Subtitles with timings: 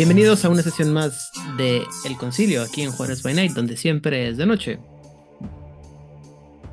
[0.00, 4.28] Bienvenidos a una sesión más de El Concilio aquí en Juárez by Night, donde siempre
[4.28, 4.78] es de noche.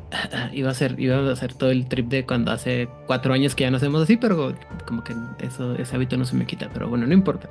[0.54, 3.66] Iba a ser, iba a hacer todo el trip de cuando hace cuatro años que
[3.66, 4.55] ya no hacemos así, pero
[4.86, 7.50] como que eso, ese hábito no se me quita, pero bueno, no importa.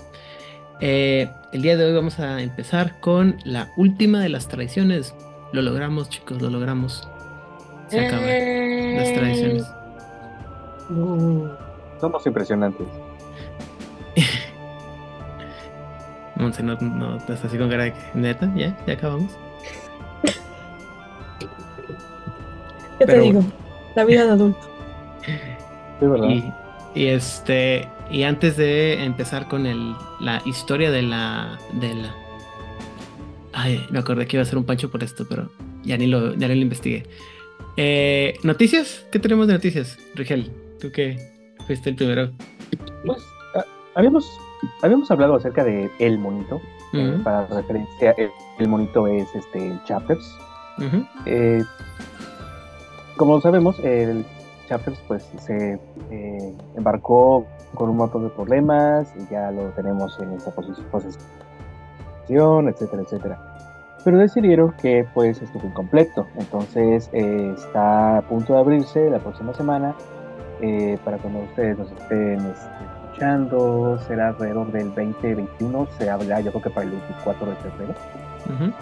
[0.81, 5.15] Eh, el día de hoy vamos a empezar con la última de las tradiciones.
[5.53, 7.07] Lo logramos, chicos, lo logramos.
[7.89, 9.65] Se acaban las tradiciones.
[10.89, 11.49] Uh,
[12.01, 12.87] somos impresionantes.
[16.37, 19.33] Monse, no, no estás así con cara de que, neta, ya, ya acabamos.
[22.99, 23.45] ¿Qué te Pero digo?
[23.95, 24.61] La vida de adulto.
[25.99, 26.29] Es verdad.
[26.29, 26.53] Y,
[26.95, 32.15] y este, y antes de empezar con el, la historia de la, de la,
[33.55, 35.51] ay, me acordé que iba a ser un pancho por esto, pero
[35.85, 37.07] ya ni lo, ya ni lo investigué.
[37.79, 40.51] Eh, noticias, ¿qué tenemos de noticias, Rigel?
[40.81, 41.19] Tú que
[41.67, 42.31] fuiste el primero.
[43.07, 43.23] Pues,
[43.55, 44.27] ah, habíamos,
[44.83, 46.61] habíamos hablado acerca de El Monito.
[46.93, 50.39] eh, Ujú, para referencia, el, el Monito es este, el Chapters.
[50.79, 51.63] ujú, Eh,
[53.17, 54.25] como sabemos, el
[54.69, 55.79] Chapters pues, se
[56.11, 62.69] eh, embarcó con un montón de problemas y ya lo tenemos en esta posi- posición,
[62.69, 63.39] etcétera, etcétera.
[64.05, 69.53] Pero decidieron que pues estuvo incompleto, entonces eh, está a punto de abrirse la próxima
[69.53, 69.95] semana
[70.61, 72.69] eh, para cuando ustedes nos estén este,
[73.17, 77.95] escuchando, será alrededor del 2021, se abrirá yo creo que para el 24 de febrero.
[78.45, 78.73] ujú.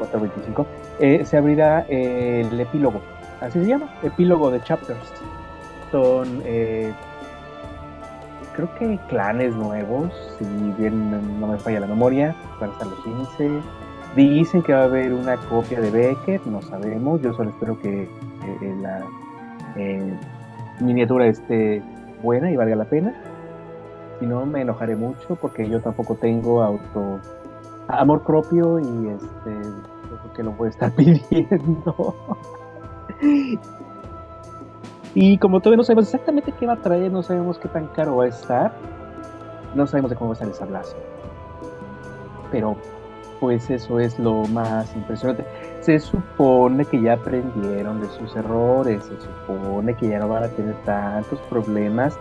[0.00, 0.66] 24-25,
[1.00, 3.00] eh, se abrirá eh, el epílogo.
[3.40, 4.98] Así se llama, epílogo de chapters.
[5.90, 6.92] Son, eh,
[8.54, 10.44] creo que clanes nuevos, si
[10.78, 13.50] bien no me falla la memoria, van a estar los 15.
[14.16, 17.20] Dicen que va a haber una copia de Beckett, no sabemos.
[17.22, 19.04] Yo solo espero que eh, la
[19.76, 20.18] eh,
[20.80, 21.82] miniatura esté
[22.22, 23.14] buena y valga la pena.
[24.20, 27.18] Si no, me enojaré mucho porque yo tampoco tengo auto
[27.88, 29.70] amor propio y este
[30.36, 32.14] que lo voy a estar pidiendo.
[35.14, 38.16] y como todavía no sabemos exactamente qué va a traer, no sabemos qué tan caro
[38.16, 38.72] va a estar,
[39.74, 40.96] no sabemos de cómo va a estar esa blazo.
[42.52, 42.76] Pero
[43.40, 45.46] pues eso es lo más impresionante.
[45.80, 50.48] Se supone que ya aprendieron de sus errores, se supone que ya no van a
[50.48, 52.18] tener tantos problemas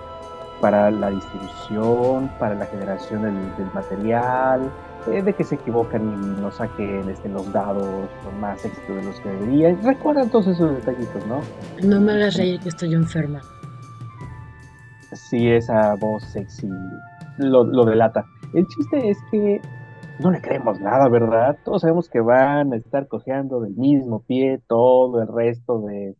[0.61, 4.71] para la distribución, para la generación del, del material,
[5.07, 9.03] eh, de que se equivocan y no saquen este, los dados con más éxito de
[9.03, 9.81] los que deberían.
[9.83, 11.41] Recuerdan todos esos detallitos, ¿no?
[11.87, 13.41] No me hagas reír que estoy enferma.
[15.13, 16.69] Sí, esa voz sexy
[17.37, 18.25] lo, lo delata.
[18.53, 19.61] El chiste es que
[20.19, 21.57] no le creemos nada, ¿verdad?
[21.63, 26.15] Todos sabemos que van a estar cojeando del mismo pie todo el resto de,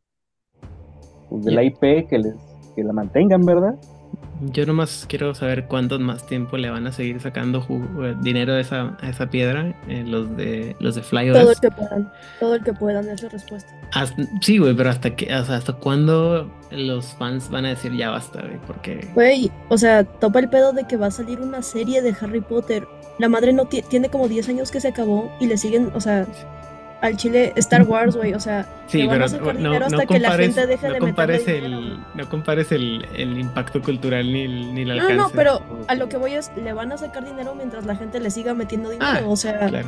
[1.30, 2.36] pues, de la IP que les
[2.76, 3.76] que la mantengan, ¿verdad?
[4.42, 7.66] Yo nomás quiero saber cuánto más tiempo le van a seguir sacando
[8.04, 11.72] eh, dinero a esa, a esa piedra, eh, los de los de Todo el que
[11.72, 12.12] puedan.
[12.40, 13.72] Todo el que puedan es la respuesta.
[13.94, 17.92] Hasta- sí, güey, pero hasta que, o sea, hasta cuándo los fans van a decir
[17.96, 21.42] ya basta, güey, porque Güey, o sea, topa el pedo de que va a salir
[21.42, 22.88] una serie de Harry Potter.
[23.18, 26.00] La madre no ti- tiene como 10 años que se acabó y le siguen, o
[26.00, 26.26] sea,
[27.02, 29.80] al chile Star Wars, güey, o sea, sí, le van pero a sacar no, dinero
[29.80, 32.04] no hasta que la compares, gente deje no de compares meterle el, dinero.
[32.16, 35.16] no compares el, el impacto cultural ni el, ni el No, alcance.
[35.16, 38.20] no, pero a lo que voy es, le van a sacar dinero mientras la gente
[38.20, 39.88] le siga metiendo dinero, Ah, o sea, Claro.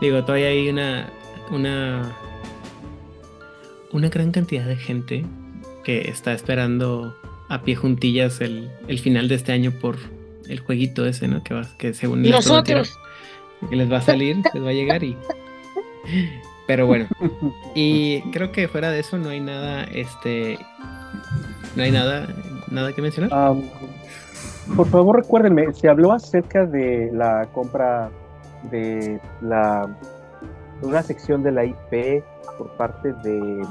[0.00, 1.10] Digo, todavía hay una,
[1.50, 2.16] una,
[3.92, 5.26] una gran cantidad de gente
[5.84, 7.14] que está esperando
[7.48, 9.98] a pie juntillas el, el final de este año por
[10.48, 11.42] el jueguito ese, ¿no?
[11.42, 12.86] Que, va, que según prometieron,
[13.68, 15.16] que les va a salir, les va a llegar y...
[16.66, 17.06] Pero bueno,
[17.74, 20.58] y creo que fuera de eso no hay nada, este...
[21.76, 22.28] No hay nada,
[22.70, 23.30] nada que mencionar.
[24.76, 28.10] Por favor, recuérdenme, se habló acerca de la compra
[28.70, 29.88] de la
[30.82, 32.24] una sección de la IP
[32.56, 33.62] por parte de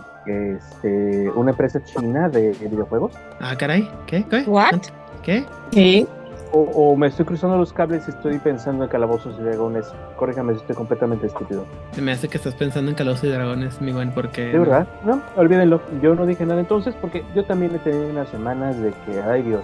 [0.58, 3.14] este, una empresa china de, de videojuegos.
[3.40, 4.24] Ah, caray, ¿qué?
[4.30, 4.44] ¿Qué?
[4.48, 4.82] What?
[5.24, 5.46] ¿Qué?
[5.72, 6.08] ¿qué?
[6.52, 9.94] O, o me estoy cruzando los cables y estoy pensando en calabozos y dragones.
[10.18, 11.64] Corríjame si estoy completamente estúpido.
[11.92, 14.46] Se me hace que estás pensando en Calabozos y Dragones, mi buen, porque...
[14.48, 14.88] ¿De verdad?
[15.06, 15.80] No, olvídenlo.
[16.02, 19.44] Yo no dije nada entonces porque yo también he tenido unas semanas de que, ay
[19.44, 19.62] Dios.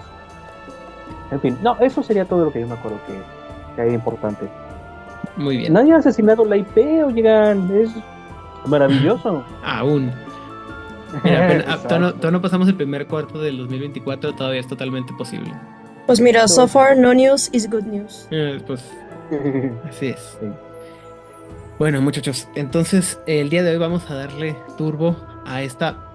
[1.32, 3.14] En fin, no, eso sería todo lo que yo me acuerdo que,
[3.74, 4.46] que hay importante.
[5.36, 5.72] Muy bien.
[5.72, 7.90] Nadie ha asesinado la IP, oigan, es
[8.66, 9.42] maravilloso.
[9.64, 10.12] Aún.
[11.24, 15.52] Mira, apenas- ah, todavía no pasamos el primer cuarto del 2024, todavía es totalmente posible.
[16.06, 18.28] Pues mira, so far no news is good news.
[18.30, 18.84] Eh, pues
[19.88, 20.38] así es.
[21.78, 26.06] Bueno, muchachos, entonces el día de hoy vamos a darle turbo a esta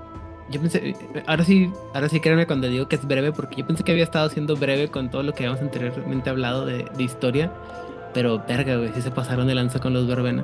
[0.51, 0.95] yo pensé,
[1.27, 4.03] ahora sí, ahora sí créanme cuando digo que es breve, porque yo pensé que había
[4.03, 7.51] estado siendo breve con todo lo que habíamos anteriormente hablado de, de historia,
[8.13, 10.43] pero verga, güey, sí se pasaron de lanza con los verbena.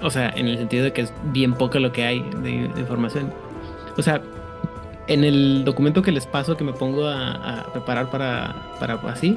[0.00, 2.80] O sea, en el sentido de que es bien poco lo que hay de, de
[2.80, 3.32] información.
[3.96, 4.22] O sea,
[5.06, 9.36] en el documento que les paso, que me pongo a, a preparar para, para así,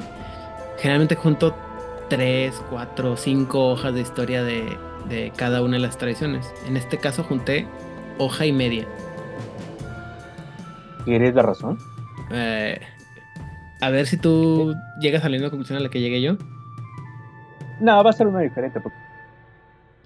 [0.78, 1.54] generalmente junto
[2.08, 4.76] tres, cuatro, cinco hojas de historia de,
[5.08, 6.52] de cada una de las tradiciones.
[6.66, 7.66] En este caso junté
[8.18, 8.86] hoja y media.
[11.04, 11.78] ¿Quieres la razón?
[12.30, 12.80] Eh,
[13.80, 16.36] a ver si tú llegas a la misma conclusión a la que llegué yo.
[17.80, 18.96] No, va a ser una diferente, porque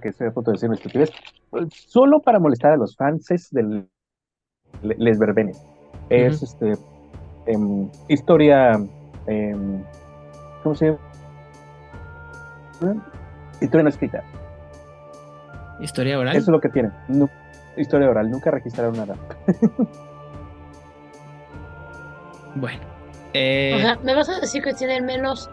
[0.02, 1.10] estoy a punto de decir estupidez.
[1.70, 3.86] Solo para molestar a los fans del
[4.82, 5.64] Les Verbenes.
[6.08, 6.74] Es este
[7.46, 8.72] em, historia.
[9.26, 9.82] em,
[10.62, 10.86] ¿Cómo se
[12.82, 13.02] llama?
[13.60, 14.22] Historia no escrita.
[15.80, 16.34] Historia oral.
[16.36, 16.90] Eso es lo que tiene.
[17.08, 17.28] Nu-
[17.76, 18.30] historia oral.
[18.30, 19.14] Nunca registraron nada.
[22.54, 22.80] Bueno.
[23.32, 25.48] eh, O sea, ¿me vas a decir que tienen menos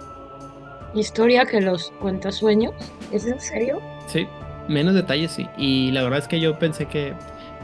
[0.93, 2.73] historia que los cuentasueños?
[3.11, 3.79] ¿Es en serio?
[4.07, 4.27] Sí,
[4.67, 5.47] menos detalles sí.
[5.57, 7.13] Y la verdad es que yo pensé que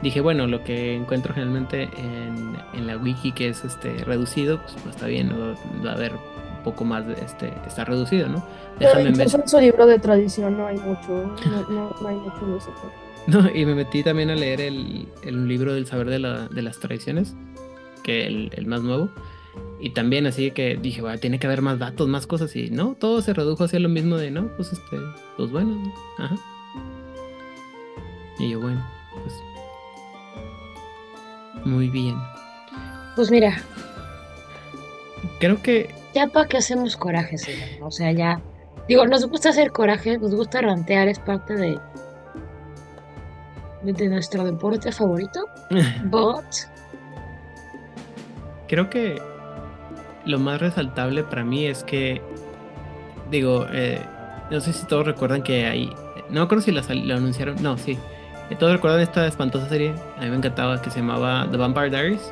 [0.03, 4.73] dije, bueno, lo que encuentro generalmente en, en la wiki que es este reducido, pues,
[4.83, 5.31] pues está bien,
[5.83, 8.45] va a haber un poco más de este, está reducido, ¿no?
[8.77, 12.15] Pero Déjame incluso en su libro de tradición no hay mucho, no, no- no hay
[12.15, 12.71] mucho eso.
[13.25, 16.61] No, y me metí también a leer el, el libro del saber de, la- de
[16.61, 17.33] las tradiciones,
[18.03, 19.07] que el, el más nuevo.
[19.79, 22.53] Y también así que dije, bueno, tiene que haber más datos, más cosas.
[22.57, 24.97] Y no, todo se redujo hacia lo mismo de, no, pues este,
[25.37, 25.81] pues bueno,
[26.17, 26.35] ajá.
[28.39, 28.83] Y yo, bueno.
[31.65, 32.15] Muy bien.
[33.15, 33.55] Pues mira,
[35.39, 37.67] Creo que ya para qué hacemos coraje, señor.
[37.81, 38.39] O sea, ya.
[38.87, 41.79] Digo, nos gusta hacer coraje, nos gusta rantear, es parte de.
[43.83, 45.45] de, nuestro deporte favorito.
[46.05, 46.45] But.
[48.67, 49.21] Creo que
[50.25, 52.21] lo más resaltable para mí es que,
[53.29, 54.01] digo, eh,
[54.49, 55.87] no sé si todos recuerdan que hay,
[56.29, 57.99] no me acuerdo si la sal- lo anunciaron, no, sí.
[58.59, 62.31] Todos recuerdan esta espantosa serie, a mí me encantaba, que se llamaba The Vampire Diaries.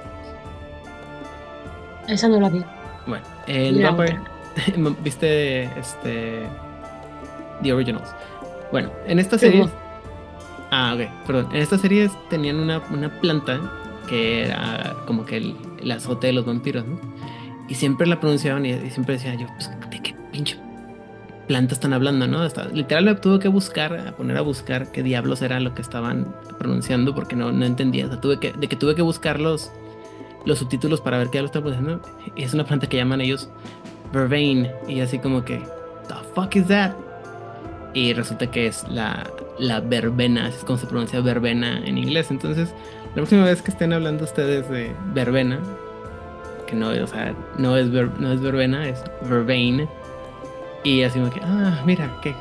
[2.07, 2.63] Esa no la vi.
[3.07, 4.19] Bueno, el Vampire,
[5.03, 6.43] viste este,
[7.63, 8.13] The Originals.
[8.71, 9.67] Bueno, en esta Sí, serie,
[10.71, 13.59] ah, ok, perdón, en esta serie tenían una, una planta
[14.07, 16.99] que era como que el, el azote de los vampiros, ¿no?
[17.67, 20.57] Y siempre la pronunciaban y, y siempre decía yo, pues, ¿de qué pinche
[21.51, 22.39] planta están hablando, no?
[22.39, 26.33] Hasta, literal tuve que buscar, a poner a buscar qué diablos era lo que estaban
[26.57, 28.07] pronunciando porque no, entendía.
[28.07, 29.69] De que tuve que buscar los,
[30.45, 32.09] los subtítulos para ver qué diablos estaban pronunciando.
[32.37, 33.49] Y es una planta que llaman ellos
[34.13, 34.69] vervain.
[34.87, 35.57] Y así como que,
[36.07, 36.93] ¿the fuck is that?
[37.93, 42.31] Y resulta que es la, la verbena, así es como se pronuncia verbena en inglés.
[42.31, 42.69] Entonces,
[43.09, 45.59] la próxima vez que estén hablando ustedes de verbena,
[46.67, 49.89] que no, o sea, no es, ver- no es verbena, es vervain.
[50.83, 52.33] Y así como que, ah, mira, que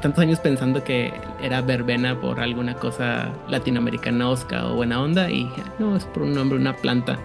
[0.00, 5.62] tantos años pensando que era verbena por alguna cosa latinoamericanosca o buena onda, y dije,
[5.64, 7.16] "Ah, no, es por un nombre, una planta.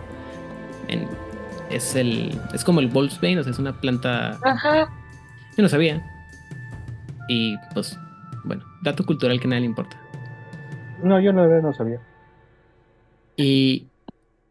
[0.87, 1.07] En-
[1.71, 4.87] es el, es como el Wolfsbane, o sea, es una planta Ajá.
[5.57, 6.03] yo no sabía.
[7.27, 7.97] Y pues,
[8.43, 9.97] bueno, dato cultural que a nadie le importa.
[11.03, 11.99] No, yo no, no sabía.
[13.35, 13.88] Y,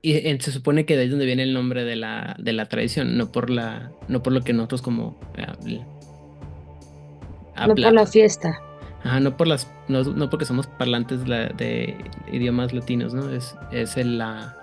[0.01, 2.53] y, eh, se supone que de ahí es donde viene el nombre de la, de
[2.53, 5.81] la tradición, no por la, no por lo que nosotros como eh,
[7.67, 8.61] No por la fiesta.
[9.03, 11.97] Ajá, no por las, no, no porque somos parlantes de, de
[12.33, 13.31] idiomas latinos, ¿no?
[13.31, 14.57] Es, es el, la,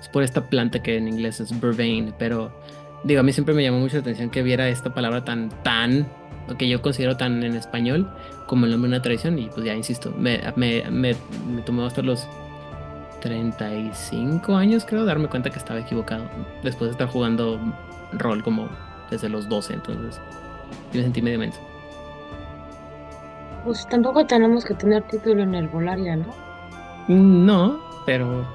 [0.00, 2.52] es por esta planta que en inglés es vervain, pero
[3.04, 6.06] digo, a mí siempre me llamó mucho la atención que viera esta palabra tan, tan,
[6.46, 8.10] lo que yo considero tan en español
[8.46, 11.14] como el nombre de una tradición y pues ya insisto, me, me, me,
[11.46, 12.26] me tomó hasta los
[13.20, 16.24] 35 años creo darme cuenta que estaba equivocado
[16.62, 17.60] después de estar jugando
[18.12, 18.68] rol como
[19.10, 20.20] desde los 12, entonces
[20.92, 21.60] yo me sentí medio menso.
[23.64, 26.34] Pues tampoco tenemos que tener título en el Volaria, ¿no?
[27.08, 28.46] No, pero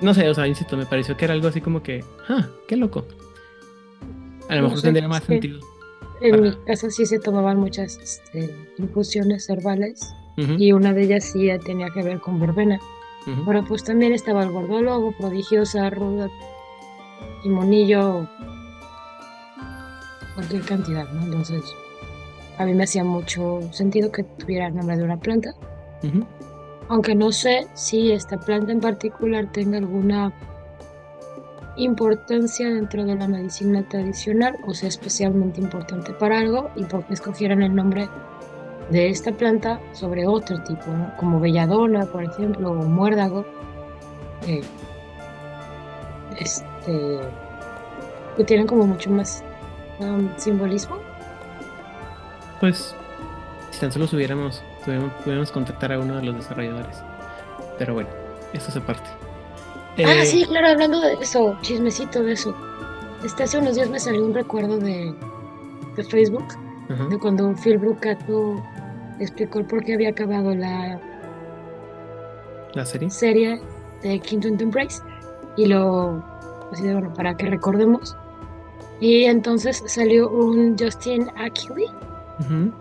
[0.00, 2.76] no sé, o sea, insisto, me pareció que era algo así como que, ah, qué
[2.76, 3.04] loco.
[4.48, 5.60] A lo No mejor sé, tendría más sentido.
[6.20, 11.48] En mi casa sí se tomaban muchas este, infusiones herbales y una de ellas sí
[11.64, 12.78] tenía que ver con verbena.
[13.32, 13.44] Ujú.
[13.46, 16.28] Pero pues también estaba el gordólogo, prodigiosa, ruda,
[17.42, 18.28] timonillo,
[20.34, 21.24] cualquier cantidad, ¿no?
[21.24, 21.62] Entonces,
[22.58, 25.54] a mí me hacía mucho sentido que tuviera el nombre de una planta,
[26.88, 30.32] aunque no sé si esta planta en particular tenga alguna
[31.76, 37.62] importancia dentro de la medicina tradicional o sea especialmente importante para algo y porque escogieran
[37.62, 38.08] el nombre
[38.90, 41.14] de esta planta sobre otro tipo, ¿no?
[41.16, 43.44] como belladona, por ejemplo, o muérdago,
[44.46, 44.62] eh,
[46.38, 47.18] este,
[48.36, 49.42] que tienen como mucho más
[50.00, 50.98] um, simbolismo.
[52.60, 52.94] Pues,
[53.70, 57.02] si tan solo subiéramos, pudiéramos, pudiéramos contactar a uno de los desarrolladores.
[57.78, 58.08] Pero bueno,
[58.52, 59.08] eso se parte.
[59.98, 62.54] Ah, Eh, sí, claro, hablando de eso, chismecito de eso.
[63.24, 65.12] Este, hace unos días me salió un recuerdo de,
[65.96, 66.46] de Facebook,
[67.10, 68.62] de cuando Phil Brucato
[69.20, 71.00] explicó el por qué había acabado la
[72.74, 73.10] La serie.
[73.10, 73.60] serie
[74.02, 75.02] de Kingdom Embrace
[75.56, 76.22] y lo,
[76.72, 78.16] así de bueno, para que recordemos.
[79.00, 81.28] Y entonces salió un Justin.
[82.40, 82.72] Ujú.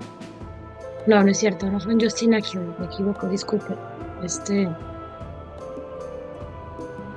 [1.08, 3.74] No, no es cierto, no fue un Justin Ackley, me equivoco, disculpe.
[4.24, 4.68] Este.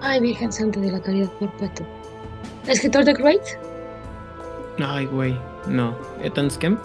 [0.02, 1.86] Ay, Virgen Santa de la Caridad Perpetua.
[2.66, 3.42] Escritor de Great.
[4.82, 5.38] Ay, güey.
[5.66, 5.94] No.
[6.22, 6.78] Ethan Skemp.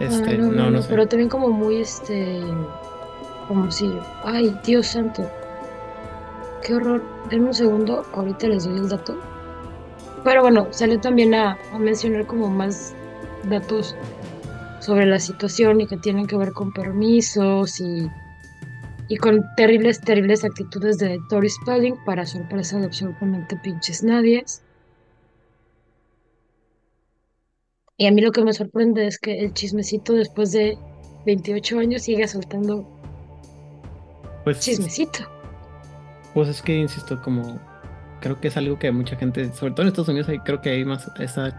[0.00, 0.88] Ah, Este, no, no, sé.
[0.88, 2.40] Pero también como muy este.
[3.48, 3.92] Como si.
[4.24, 5.28] Ay, Dios santo.
[6.62, 7.02] Qué horror.
[7.30, 9.16] En un segundo, ahorita les doy el dato.
[10.24, 12.94] Pero bueno, salió también a, a mencionar como más
[13.44, 13.94] datos
[14.80, 18.10] sobre la situación y que tienen que ver con permisos y,
[19.08, 24.62] y con terribles, terribles actitudes de Tori Spelling para sorpresa de absolutamente pinches nadies.
[28.00, 30.78] Y a mí lo que me sorprende es que el chismecito después de
[31.26, 32.88] 28 años sigue soltando
[34.42, 35.28] Pues, chismecito.
[36.32, 37.60] pues es que, insisto, como
[38.22, 40.84] creo que es algo que mucha gente, sobre todo en Estados Unidos, creo que hay
[40.86, 41.54] más esa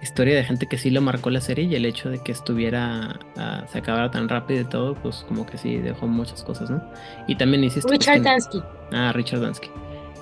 [0.00, 3.20] historia de gente que sí lo marcó la serie y el hecho de que estuviera,
[3.36, 6.82] ah, se acabara tan rápido y todo, pues como que sí dejó muchas cosas, ¿no?
[7.26, 7.92] Y también insisto.
[7.92, 8.62] Richard Dansky.
[8.90, 9.68] Ah, Richard Dansky.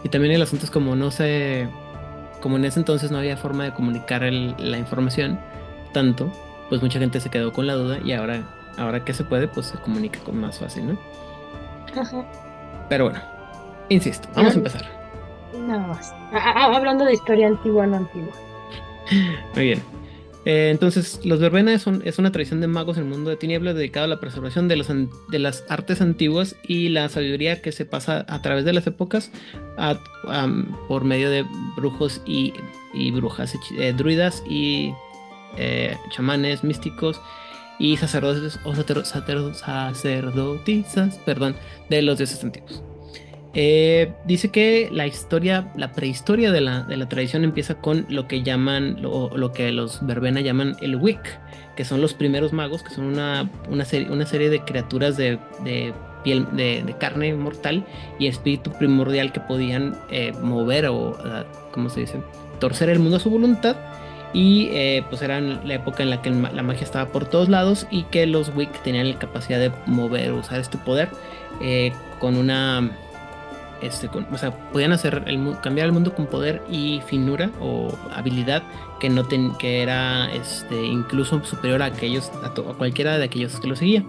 [0.02, 1.68] Y también el asunto es como no sé,
[2.40, 5.38] como en ese entonces no había forma de comunicar el- la información
[5.92, 6.32] tanto,
[6.68, 8.42] pues mucha gente se quedó con la duda y ahora,
[8.78, 10.98] ahora que se puede, pues se comunica con más fácil, ¿no?
[12.00, 12.24] Ajá,
[12.88, 13.20] Pero bueno,
[13.88, 14.58] insisto, vamos a Ah.
[14.58, 14.82] empezar.
[15.58, 16.12] nada más.
[16.32, 18.32] Ah, ah, hablando de historia antigua, no antigua.
[19.54, 19.82] Muy bien.
[20.46, 23.74] Eh, entonces, los verbenas son, es una tradición de magos en el mundo de tinieblas
[23.74, 27.84] dedicado a la preservación de, los de las artes antiguas y la sabiduría que se
[27.84, 29.30] pasa a través de las épocas
[30.88, 31.44] por medio de
[31.76, 32.52] brujos y,
[33.12, 34.92] brujas, eh, druidas y
[35.58, 37.20] eh, chamanes místicos
[37.78, 41.54] y sacerdotes o sacer- sacer- sacerdotisas, perdón,
[41.88, 42.82] de los dioses antiguos.
[43.52, 48.28] Eh, dice que la historia, la prehistoria de la, de la tradición empieza con lo
[48.28, 51.20] que llaman, lo, lo que los verbena llaman el Wicc,
[51.74, 55.38] que son los primeros magos, que son una, una, serie, una serie de criaturas de,
[55.64, 55.92] de
[56.22, 57.84] piel, de, carne mortal
[58.20, 62.20] y espíritu primordial que podían eh, mover o, ah, ¿cómo se dice?
[62.60, 63.76] Torcer el mundo a su voluntad.
[64.32, 67.88] Y eh, pues era la época en la que la magia estaba por todos lados
[67.90, 71.08] y que los Wicc tenían la capacidad de mover, usar este poder
[72.20, 72.92] con una
[73.82, 75.24] este, con- o sea, podían hacer
[75.62, 78.62] cambiar el mundo con poder y finura o habilidad
[78.98, 79.26] que no
[79.58, 84.04] que era este, incluso superior a aquellos a, cualquiera de aquellos que lo seguía.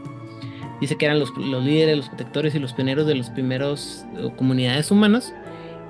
[0.80, 4.90] Dice que eran los, los líderes, los protectores y los pioneros de las primeras comunidades
[4.90, 5.32] humanas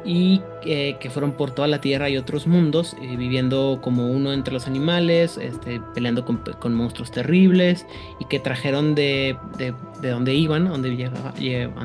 [0.04, 4.34] y eh, que fueron por toda la tierra y otros mundos, eh, viviendo como uno
[4.34, 7.86] entre los animales, este, peleando con, monstruos terribles
[8.20, 10.90] y que trajeron de, de, de donde iban, donde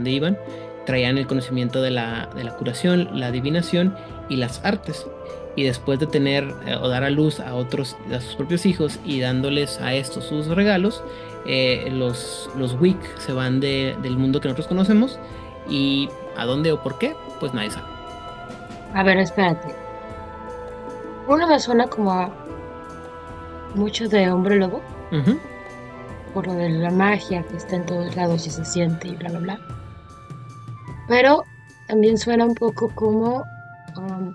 [0.05, 0.39] iban,
[0.87, 3.95] traían el conocimiento de la, de la curación, la adivinación
[4.31, 5.07] y las artes.
[5.57, 8.99] Y después de tener eh, o dar a luz a otros, a sus propios hijos
[9.05, 11.03] y dándoles a estos sus regalos,
[11.47, 15.19] eh, los, los Wick se van de- del mundo que nosotros conocemos
[15.69, 17.87] y a dónde o por qué, pues nadie sabe.
[18.95, 19.75] A ver, espérate.
[21.29, 22.31] Uno me suena como a
[23.75, 25.39] mucho de hombre lobo, Ujú.
[26.35, 29.31] por lo de la magia que está en todos lados y se siente y bla,
[29.31, 29.61] bla, bla.
[31.09, 31.45] Pero
[31.89, 33.45] también suena un poco como
[33.97, 34.35] um,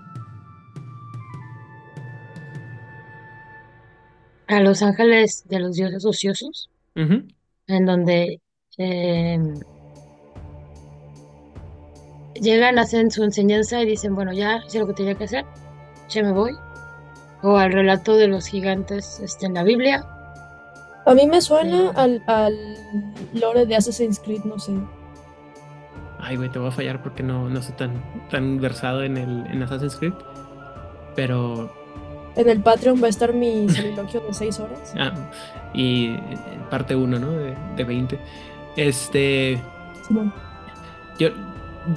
[4.48, 8.40] a los ángeles de los dioses ociosos, en donde
[8.78, 9.54] em,
[12.34, 15.44] llegan, hacen su enseñanza y dicen, bueno, ya hice lo que tenía que hacer,
[16.08, 16.52] ya me voy.
[17.42, 20.06] O al relato de los gigantes este, en la Biblia.
[21.06, 21.96] A mí me suena Mm.
[21.96, 22.54] al, al
[23.32, 24.72] lore de Assassin's Creed, no sé.
[26.22, 29.44] Ay, güey, te voy a fallar porque no, no soy tan, tan versado en, el,
[29.46, 30.12] en Assassin's Creed.
[31.16, 31.70] Pero
[32.36, 34.94] En el Patreon va a estar mi soliloquio de 6 horas.
[34.98, 35.12] Ah,
[35.74, 36.18] y eh,
[36.70, 37.30] parte 1, ¿no?
[37.32, 38.18] De, de 20.
[38.76, 39.60] Este.
[40.06, 40.32] Simón.
[41.18, 41.30] Yo.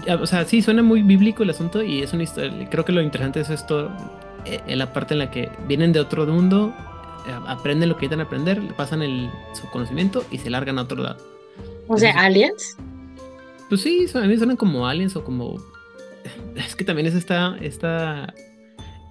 [0.06, 2.68] ya, O sea, sí, suena muy bíblico el asunto y es una historia.
[2.70, 3.92] Creo que lo interesante es esto.
[4.46, 6.74] eh, En la parte en la que vienen de otro mundo,
[7.48, 11.02] aprenden lo que quieren aprender, le pasan el, su conocimiento y se largan a otro
[11.02, 11.18] lado.
[11.88, 12.76] O sea, aliens.
[13.70, 15.58] Pues sí, a mí suenan como aliens o como...
[16.56, 18.34] Es que también es esta, esta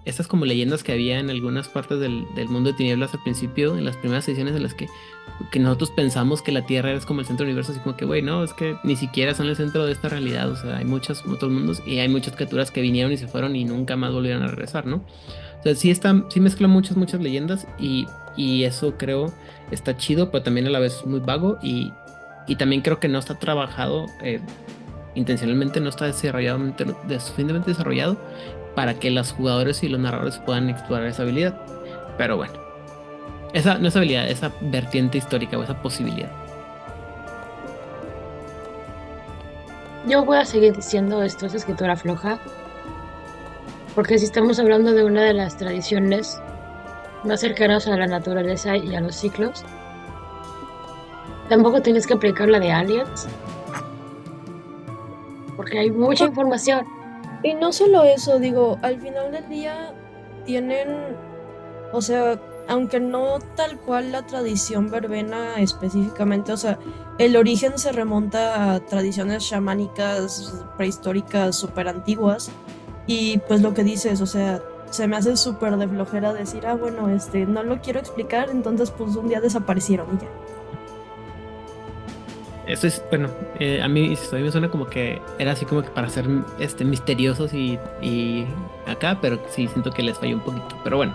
[0.04, 3.84] estas como leyendas que había en algunas partes del, mundo de tinieblas al principio, en
[3.84, 4.88] las primeras ediciones en las que,
[5.50, 8.04] que nosotros pensamos que la Tierra es como el centro del universo, así como que,
[8.04, 10.84] güey, no, es que ni siquiera son el centro de esta realidad, o sea, hay
[10.84, 14.12] muchos otros mundos y hay muchas criaturas que vinieron y se fueron y nunca más
[14.12, 14.96] volvieron a regresar, ¿no?
[14.96, 18.06] O sea, sí, está, sí mezcla muchas, muchas leyendas y,
[18.36, 19.32] y eso creo
[19.70, 21.90] está chido, pero también a la vez muy vago y,
[22.46, 24.06] y también creo que no está trabajado.
[24.22, 24.40] Eh,
[25.14, 26.58] intencionalmente no está desarrollado,
[27.18, 28.16] suficientemente desarrollado
[28.74, 31.60] para que los jugadores y los narradores puedan explorar esa habilidad.
[32.18, 32.54] Pero bueno,
[33.52, 36.30] esa no esa habilidad, esa vertiente histórica o esa posibilidad.
[40.06, 42.38] Yo voy a seguir diciendo esto es escritura floja,
[43.94, 46.40] porque si estamos hablando de una de las tradiciones
[47.22, 49.64] más cercanas a la naturaleza y a los ciclos,
[51.54, 53.28] tampoco tienes que aplicar la de aliens,
[55.56, 56.84] porque hay mucha información.
[57.44, 59.94] Y no solo eso, digo, al final del día
[60.44, 60.88] tienen,
[61.92, 66.76] o sea, aunque no tal cual la tradición verbena específicamente, o sea,
[67.18, 72.50] el origen se remonta a tradiciones chamánicas prehistóricas súper antiguas.
[73.06, 76.74] Y pues lo que dices, o sea, se me hace súper de flojera decir, ah,
[76.74, 80.28] bueno, este, no lo quiero explicar, entonces pues un día desaparecieron y ya.
[82.66, 83.28] Eso es, bueno,
[83.60, 86.24] eh, a mí me suena como que era así como que para ser
[86.58, 88.46] este, misteriosos y, y
[88.86, 90.78] acá, pero sí siento que les falló un poquito.
[90.82, 91.14] Pero bueno,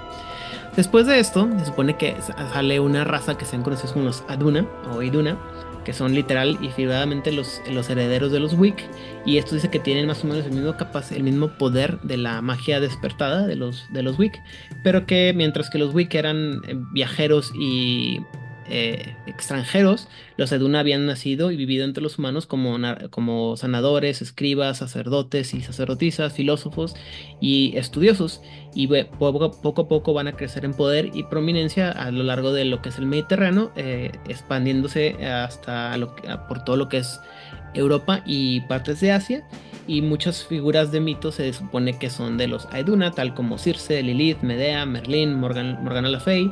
[0.75, 2.15] después de esto, se supone que
[2.53, 5.37] sale una raza que se han conocido como los Aduna o Iduna,
[5.83, 8.83] que son literal y figuradamente los, los herederos de los Wick.
[9.25, 12.17] Y esto dice que tienen más o menos el mismo, capaz, el mismo poder de
[12.17, 14.39] la magia despertada de los, de los Wick,
[14.83, 18.21] pero que mientras que los Wick eran eh, viajeros y
[18.69, 22.77] eh, extranjeros, los Eduna habían nacido y vivido entre los humanos como,
[23.09, 26.95] como sanadores, escribas, sacerdotes y sacerdotisas, filósofos
[27.41, 28.41] y estudiosos,
[28.73, 29.45] y poco,
[29.81, 32.89] a poco van a crecer en poder y prominencia a lo largo de lo que
[32.89, 35.95] es el Mediterráneo, eh, expandiéndose hasta
[36.47, 37.19] por todo lo que es
[37.73, 39.47] Europa y partes de Asia.
[39.87, 44.03] Y muchas figuras de mitos se supone que son de los Aeduna, tal como Circe,
[44.03, 46.51] Lilith, Medea, Merlín, Morgan, Morgana la Fey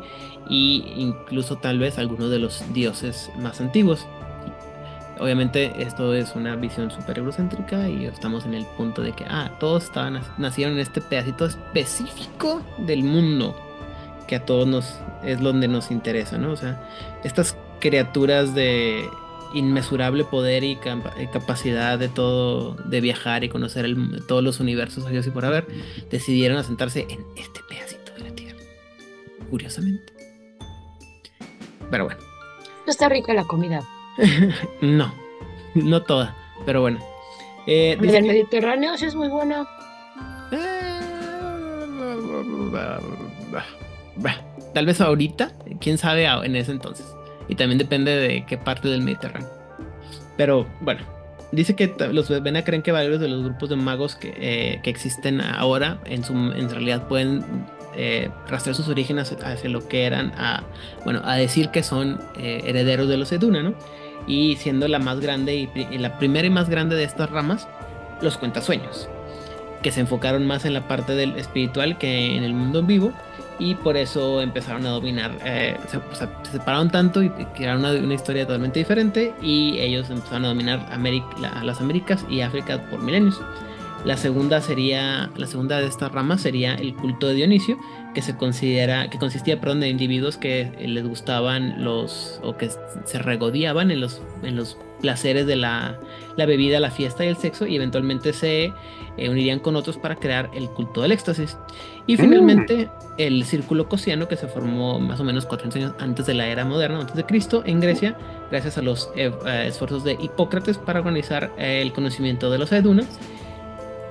[0.49, 4.05] y incluso tal vez algunos de los dioses más antiguos.
[5.19, 9.51] Obviamente esto es una visión súper eurocéntrica y estamos en el punto de que, ah,
[9.59, 13.55] todos estaban, nacieron en este pedacito específico del mundo
[14.27, 16.51] que a todos nos es donde nos interesa, ¿no?
[16.51, 16.79] O sea,
[17.23, 19.09] estas criaturas de
[19.53, 20.77] inmesurable poder y,
[21.31, 23.87] capacidad de todo, de viajar y conocer
[24.27, 25.65] todos los universos y por haber,
[26.11, 28.59] decidieron asentarse en este pedacito de la Tierra.
[29.49, 30.16] Curiosamente.
[31.89, 32.19] Pero bueno.
[32.85, 33.81] está rica la comida.
[34.81, 35.13] no,
[35.75, 36.99] no toda, pero bueno.
[37.65, 39.67] Eh, el Mediterráneo sí es muy buena.
[44.73, 47.05] Tal vez ahorita, quién sabe en ese entonces.
[47.47, 49.49] Y también depende de qué parte del Mediterráneo.
[50.37, 51.01] Pero bueno,
[51.51, 54.89] dice que los Vena creen que varios de los grupos de magos que, eh, que
[54.89, 57.43] existen ahora en, su, en realidad pueden
[57.99, 60.61] eh, rastrear sus orígenes hacia, lo que eran, a,
[61.03, 63.73] bueno, a decir que son eh, herederos de los Eduna, ¿no?
[64.27, 67.67] Y siendo la más grande y, la primera y más grande de estas ramas,
[68.21, 69.09] los cuentasueños,
[69.81, 73.13] que se enfocaron más en la parte del espiritual que en el mundo vivo
[73.57, 75.99] y por eso empezaron a dominar, eh, se,
[76.51, 81.81] separaron tanto y crearon una, historia totalmente diferente y ellos empezaron a dominar América, las
[81.81, 83.41] Américas y África por milenios.
[84.07, 87.77] La segunda sería, la segunda de estas ramas sería el culto de Dionisio,
[88.13, 92.69] que se considera, que consistía, perdón, de individuos que les gustaban los, o que
[93.03, 95.99] se regodeaban en los, en los placeres de la,
[96.37, 98.71] la bebida, la fiesta y el sexo, y eventualmente se
[99.17, 101.57] eh, unirían con otros para crear el culto del éxtasis.
[102.07, 102.17] Y mm.
[102.17, 106.47] finalmente, el círculo cosiano, que se formó más o menos 400 años antes de la
[106.47, 108.17] era moderna, antes de Cristo, en Grecia,
[108.49, 109.33] gracias a los eh,
[109.65, 113.19] esfuerzos de Hipócrates para organizar el conocimiento de los Edunas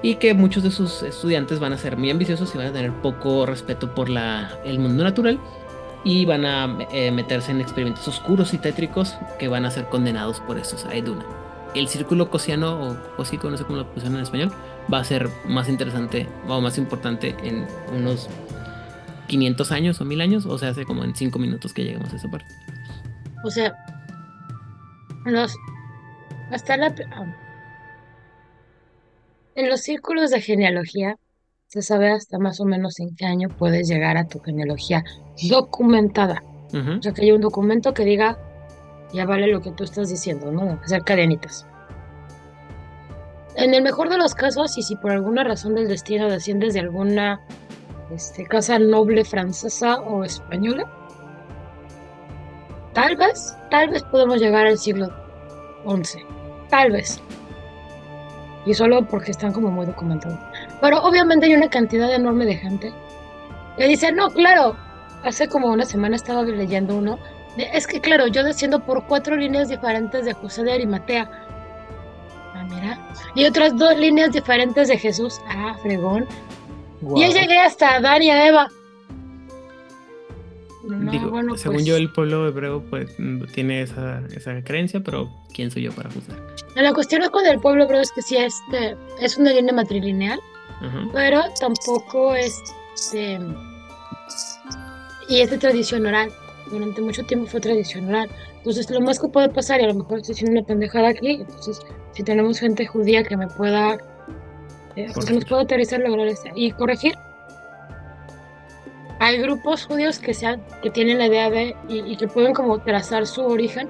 [0.02, 2.92] y que muchos de sus estudiantes van a ser muy ambiciosos y van a tener
[3.02, 5.40] poco respeto por la, el mundo natural
[6.04, 10.40] y van a eh, meterse en experimentos oscuros y tétricos que van a ser condenados
[10.40, 11.24] por estos Aeduna.
[11.74, 14.52] El círculo cosiano o cosico, no sé cómo lo pusieron en español,
[14.92, 18.28] va a ser más interesante o más importante en unos
[19.26, 22.16] 500 años o 1000 años, o sea, hace como en 5 minutos que lleguemos a
[22.16, 22.48] esa parte.
[23.44, 23.74] O sea,
[26.52, 26.94] hasta la,
[29.56, 31.16] en los círculos de genealogía
[31.66, 35.02] se sabe hasta más o menos en qué año puedes llegar a tu genealogía
[35.48, 36.42] documentada.
[36.72, 36.98] Ujú.
[36.98, 38.38] O sea, que haya un documento que diga,
[39.12, 40.78] ya vale lo que tú estás diciendo, ¿no?
[40.84, 41.66] Acerca de Anitas.
[43.56, 46.80] En el mejor de los casos, y si por alguna razón del destino desciendes de
[46.80, 47.40] alguna
[48.14, 50.84] este, casa noble francesa o española,
[52.92, 55.08] tal vez, tal vez podemos llegar al siglo
[55.86, 56.18] XI.
[56.68, 57.22] Tal vez.
[58.66, 60.38] Y solo porque están como muy documentados.
[60.80, 62.92] Pero obviamente hay una cantidad enorme de gente
[63.76, 64.76] que dice, no, claro,
[65.22, 67.18] hace como una semana estaba leyendo uno.
[67.56, 71.30] de, es que claro, yo desciendo por cuatro líneas diferentes de José de Arimatea.
[72.54, 72.98] Ah, mira.
[73.34, 75.40] Y otras dos líneas diferentes de Jesús.
[75.48, 76.26] Ah, fregón.
[77.00, 77.32] Y yo Guau.
[77.32, 78.68] llegué hasta Adán y a Eva.
[80.86, 83.16] No, Digo, bueno, según pues, yo, el pueblo hebreo pues
[83.52, 86.38] tiene esa, esa creencia, pero ¿quién soy yo para juzgar?
[86.76, 90.38] La cuestión con el pueblo hebreo es que sí este, es una línea matrilineal,
[90.80, 91.08] Ajá.
[91.12, 92.62] pero tampoco es
[92.94, 93.38] este,
[95.28, 96.30] y es de tradición oral.
[96.70, 98.28] Durante mucho tiempo fue tradición oral.
[98.58, 101.32] Entonces, lo más que puede pasar, y a lo mejor estoy haciendo una pendejada aquí,
[101.32, 101.80] entonces,
[102.12, 103.98] si tenemos gente judía que me pueda,
[104.96, 107.14] eh, que nos pueda autorizar lograr y corregir.
[109.18, 112.78] Hay grupos judíos que, sean, que tienen la idea de, y, y que pueden como
[112.80, 113.88] trazar su origen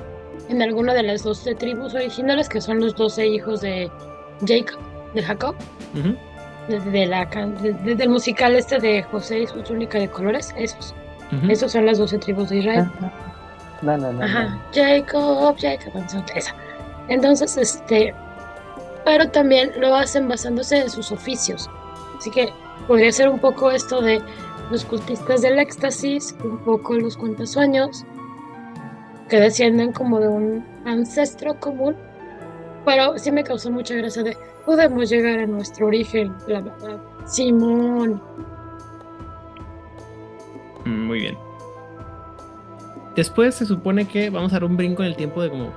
[0.48, 3.90] en alguna de las 12 tribus originales, que son los 12 hijos de
[4.46, 4.78] Jacob,
[5.14, 5.56] de Jacob,
[5.98, 6.16] Ujú.
[6.68, 10.94] desde la, el musical este de José y su túnica de colores, esos.
[11.32, 11.50] Ujú.
[11.50, 12.88] Esos son las 12 tribus de Israel.
[13.82, 14.24] No, no, no.
[14.24, 15.92] Ajá, Jacob, Jacob,
[16.34, 16.54] esa.
[17.08, 18.14] Entonces, este,
[19.04, 21.68] pero también lo hacen basándose en sus oficios.
[22.18, 22.48] Así que
[22.86, 24.20] podría ser un poco esto de
[24.70, 28.04] los cultistas del éxtasis, un poco los cuentasueños,
[29.28, 31.96] que descienden como de un ancestro común.
[32.84, 37.00] Pero sí me causó mucha gracia de, podemos llegar a nuestro origen, bla, bla.
[37.26, 38.20] Simón.
[40.84, 41.38] Mm, Muy bien.
[43.16, 45.72] Después se supone que vamos a dar un brinco en el tiempo de como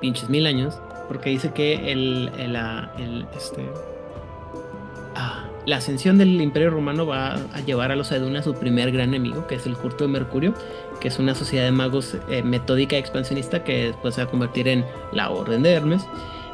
[0.00, 0.78] pinches mil años,
[1.08, 3.66] porque dice que el, el, ah, el, este,
[5.14, 8.90] ah, la ascensión del Imperio Romano va a llevar a los Aeduna a su primer
[8.90, 10.54] gran enemigo, que es el culto de Mercurio,
[11.00, 14.30] que es una sociedad de magos eh, metódica y expansionista que después se va a
[14.30, 16.02] convertir en la Orden de Hermes.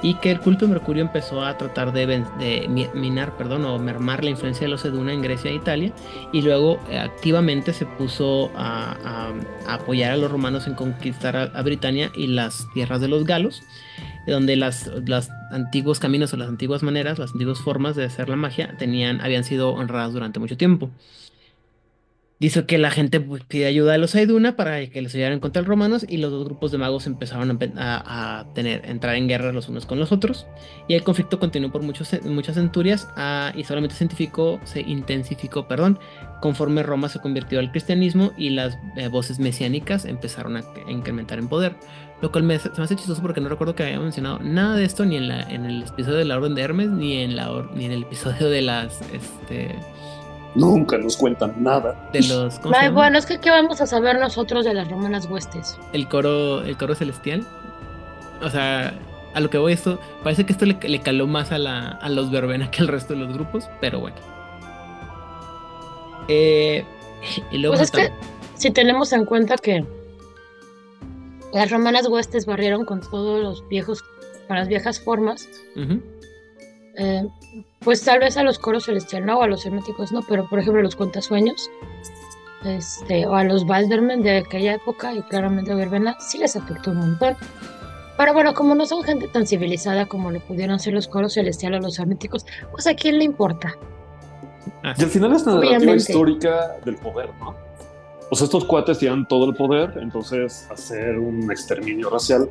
[0.01, 2.07] Y que el culto de Mercurio empezó a tratar de,
[2.95, 5.93] minar, perdón, o mermar la influencia de los Eduna en Grecia e Italia
[6.31, 9.33] y luego eh, activamente se puso a,
[9.67, 13.65] apoyar a los romanos en conquistar a Britania y las tierras de los galos,
[14.27, 14.91] donde las,
[15.51, 19.45] antiguos caminos o las antiguas maneras, las antiguas formas de hacer la magia tenían, habían
[19.45, 20.91] sido honradas durante mucho tiempo.
[22.41, 25.63] Dice que la gente pues, pide ayuda a los Aeduna para que les ayudaran contra
[25.63, 29.53] los romanos y los dos grupos de magos empezaron a, a- tener, entrar en guerra
[29.53, 30.47] los unos con los otros
[30.87, 34.05] y el conflicto continuó por muchos, muchas centurias ah, y solamente se
[34.83, 35.99] intensificó, perdón,
[36.41, 41.49] conforme Roma se convirtió al cristianismo y las eh, voces mesiánicas empezaron a incrementar en
[41.49, 41.75] poder.
[42.21, 44.75] Lo cual me, hace- se me hace chistoso porque no recuerdo que había mencionado nada
[44.77, 47.37] de esto ni en, la, en el episodio de la Orden de Hermes ni en,
[47.37, 49.01] la, or- ni en el episodio de las...
[49.13, 49.77] Este,
[50.57, 52.09] Nunca nos cuentan nada.
[52.13, 52.59] de los...
[52.59, 55.79] ¿cómo se Ay, bueno, es que ¿qué vamos a saber nosotros de las romanas huestes?
[55.93, 57.47] el coro, el coro celestial.
[58.43, 58.95] O sea,
[59.35, 62.09] a lo que voy esto, parece que esto le, le caló más a, la, a
[62.09, 64.17] los verbena que al resto de los grupos, pero bueno.
[66.29, 66.85] Eh,
[67.51, 68.11] y luego Pues es que
[68.55, 69.85] si tenemos en cuenta que
[71.53, 74.03] las romanas huestes barrieron con todos los viejos,
[74.47, 75.49] con las viejas formas,
[76.97, 77.27] eh,
[77.81, 80.59] pues tal vez a los coros celestial no, o a los herméticos no, pero por
[80.59, 81.71] ejemplo a los cuentasueños,
[82.65, 86.91] este, o a los Baldermen de aquella época y claramente a Verbena sí les afectó
[86.91, 87.37] un montón.
[88.17, 91.75] Pero bueno, como no son gente tan civilizada como lo pudieron ser los coros celestial
[91.75, 93.77] o los herméticos, pues a quién le importa.
[94.83, 97.68] así Y al final es una narrativa histórica del poder, ¿no?
[98.33, 102.49] Sea, estos cuates tienen todo el poder, entonces hacer un exterminio racial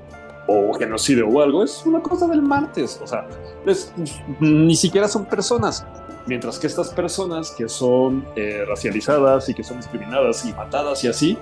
[0.48, 3.00] o genocidio o algo es una cosa del martes.
[3.04, 3.28] O sea,
[3.66, 3.92] es-
[4.40, 5.86] ni siquiera son personas.
[6.26, 11.08] Mientras que estas personas que son eh, racializadas y que son discriminadas y matadas y
[11.08, 11.38] así,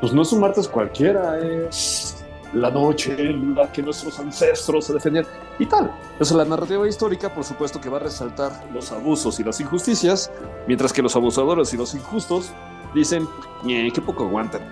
[0.00, 2.16] pues no es un martes cualquiera, es
[2.52, 5.24] la noche en la que nuestros ancestros se defendían
[5.58, 5.90] y tal.
[6.18, 10.30] Eso, la narrativa histórica, por supuesto, que va a resaltar los abusos y las injusticias,
[10.66, 12.50] mientras que los abusadores y los injustos
[12.94, 13.26] dicen,
[13.64, 14.62] "Ñe, qué poco aguantan.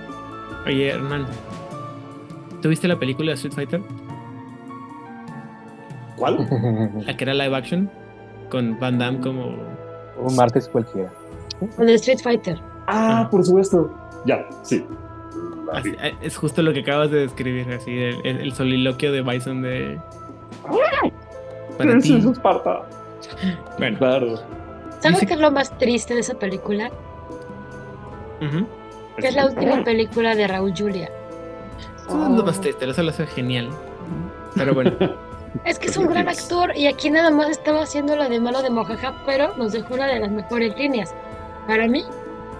[0.67, 1.27] Oye, Hernán,
[2.63, 3.81] ¿tuviste la película de Street Fighter?
[6.17, 6.49] ¿Cuál?
[7.07, 7.91] La que era live action,
[8.51, 9.55] con Van Damme como...
[10.21, 11.11] Un martes cualquiera.
[11.79, 12.61] O de Street Fighter.
[12.89, 13.95] Ah, por supuesto.
[14.27, 14.85] Ya, sí.
[15.73, 19.23] Así- eh, es justo lo que acabas de describir, así, el, el- el soliloquio de
[19.23, 19.99] Bison de...
[21.77, 22.83] Para es Esparta.
[23.79, 24.35] Bueno, Claro.
[25.01, 26.91] ¿Sabes qué es lo más triste de esa película?
[29.19, 31.11] Que es la última película de Raúl Julia.
[32.07, 33.69] Eso es lo más triste, eso lo hace genial.
[34.55, 34.93] Pero bueno,
[35.65, 38.63] Es que es un gran actor y aquí nada más estaba haciendo la de malo
[38.63, 41.15] de mojaja, pero nos dejó una de las mejores líneas.
[41.67, 42.05] Para mí,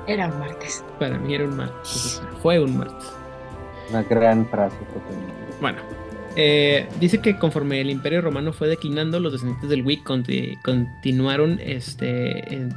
[0.07, 0.85] era un martes.
[0.99, 2.21] para mí era un martes.
[2.43, 3.09] Fue un martes.
[3.91, 4.77] Una gran frase.
[5.61, 5.79] Bueno,
[6.37, 11.59] eh, dice que conforme el Imperio Romano fue declinando, los descendientes del Wick conti- continuaron
[11.63, 12.75] este, en,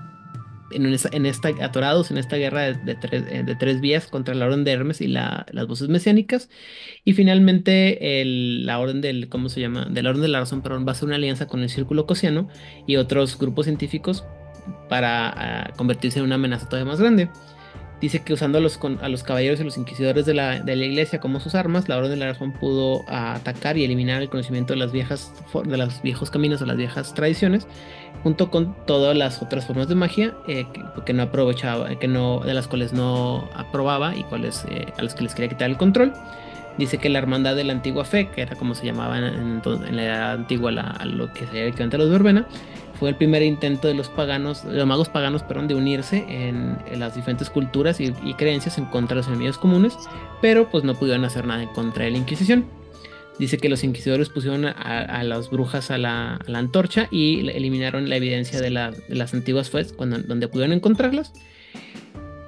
[0.74, 4.46] en esta, atorados en esta guerra de, de tres, eh, de tres vías contra la
[4.46, 6.50] Orden de Hermes y la- las voces mesiánicas.
[7.04, 9.86] Y finalmente la Orden del, ¿cómo se llama?
[9.86, 12.06] De la Orden de la Razón, perdón, va a hacer una alianza con el Círculo
[12.06, 12.48] Cosiano
[12.88, 14.24] y otros grupos científicos
[14.90, 17.30] para ah, convertirse en una amenaza todavía más grande.
[18.00, 21.54] Dice que usando a los, a caballeros y los inquisidores de la, iglesia como sus
[21.54, 24.92] armas, la Orden de la Razón pudo ah, atacar y eliminar el conocimiento de las
[24.92, 25.32] viejas
[25.66, 27.68] de los viejos caminos o las viejas tradiciones,
[28.24, 32.40] junto con todas las otras formas de magia eh, que, que no aprovechaba, que no,
[32.42, 35.78] de las cuales no aprobaba y cuales eh, a las que les quería quitar el
[35.78, 36.14] control.
[36.78, 39.96] Dice que la hermandad de la antigua fe, que era como se llamaba en, en-
[39.96, 42.46] la edad antigua la- a lo que sería equivalente a los verbena,
[42.98, 46.78] fue el primer intento de los paganos, de los magos paganos, perdón, de unirse en,
[46.86, 49.98] en las diferentes culturas y, y creencias en contra de los enemigos comunes,
[50.42, 52.66] pero pues no pudieron hacer nada en contra de la Inquisición.
[53.42, 58.62] Dice que los inquisidores pusieron a, las brujas a la, antorcha y eliminaron la evidencia
[58.62, 61.34] de, la- de las antiguas fues cuando, donde pudieron encontrarlas.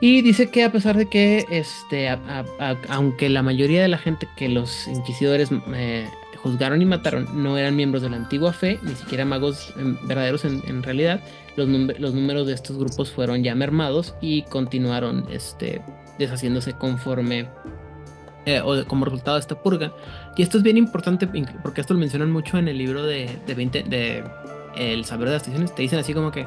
[0.02, 2.10] Y dice que a pesar de que, este,
[2.90, 7.76] aunque la mayoría de la gente que los inquisidores eh, juzgaron y mataron no eran
[7.76, 11.22] miembros de la antigua fe, ni siquiera magos em, verdaderos en, en realidad,
[11.56, 15.82] los, los números de estos grupos fueron ya mermados y continuaron este,
[16.20, 17.48] deshaciéndose conforme
[18.46, 19.94] eh, o como resultado de esta purga.
[20.36, 21.28] Y esto es bien importante
[21.62, 24.24] porque esto lo mencionan mucho en el libro de, de 20 de
[24.76, 25.74] El saber de las tradiciones.
[25.74, 26.46] Te dicen así como que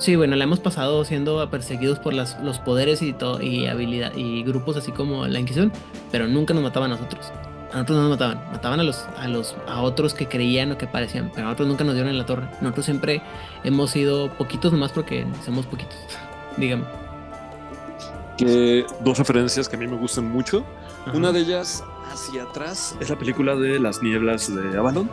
[0.00, 4.14] sí, bueno, la hemos pasado siendo perseguidos por las, los poderes y todo y habilidad
[4.16, 5.72] y grupos así como la Inquisición,
[6.10, 7.30] pero nunca nos mataban a nosotros.
[7.70, 10.78] A nosotros no nos mataban, mataban a los, a los, a otros que creían o
[10.78, 12.48] que parecían, pero a nosotros nunca nos dieron en la torre.
[12.60, 13.22] Nosotros siempre
[13.62, 15.96] hemos sido poquitos nomás porque somos poquitos.
[16.56, 16.84] Dígame.
[18.36, 20.64] Que dos referencias que a mí me gustan mucho.
[21.06, 21.16] Ajá.
[21.16, 21.82] Una de ellas,
[22.12, 25.08] hacia atrás, es la película de Las Nieblas de Avalon,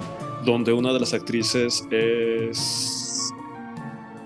[0.45, 3.31] donde una de las actrices es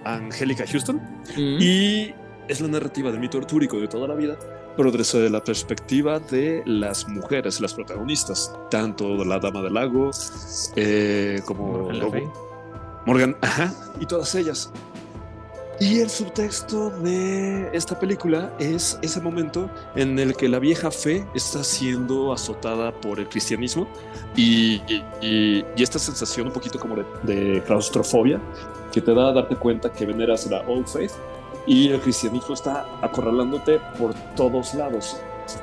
[0.06, 0.98] Angélica Houston
[1.38, 1.58] Mm.
[1.60, 2.14] y
[2.48, 4.38] es la narrativa del mito artúrico de toda la vida,
[4.76, 10.10] pero desde la perspectiva de las mujeres, las protagonistas, tanto la Dama del Lago
[10.76, 12.32] eh, como Morgan.
[13.06, 14.72] Morgan, ajá, y todas ellas.
[15.82, 21.26] Y el subtexto de esta película es ese momento en el que la vieja fe
[21.34, 23.88] está siendo azotada por el cristianismo
[24.36, 28.40] y, y- y- esta sensación un poquito como de, de claustrofobia
[28.94, 31.14] que te da a darte cuenta que veneras la Old Faith
[31.66, 35.18] y el cristianismo está acorralándote por todos lados.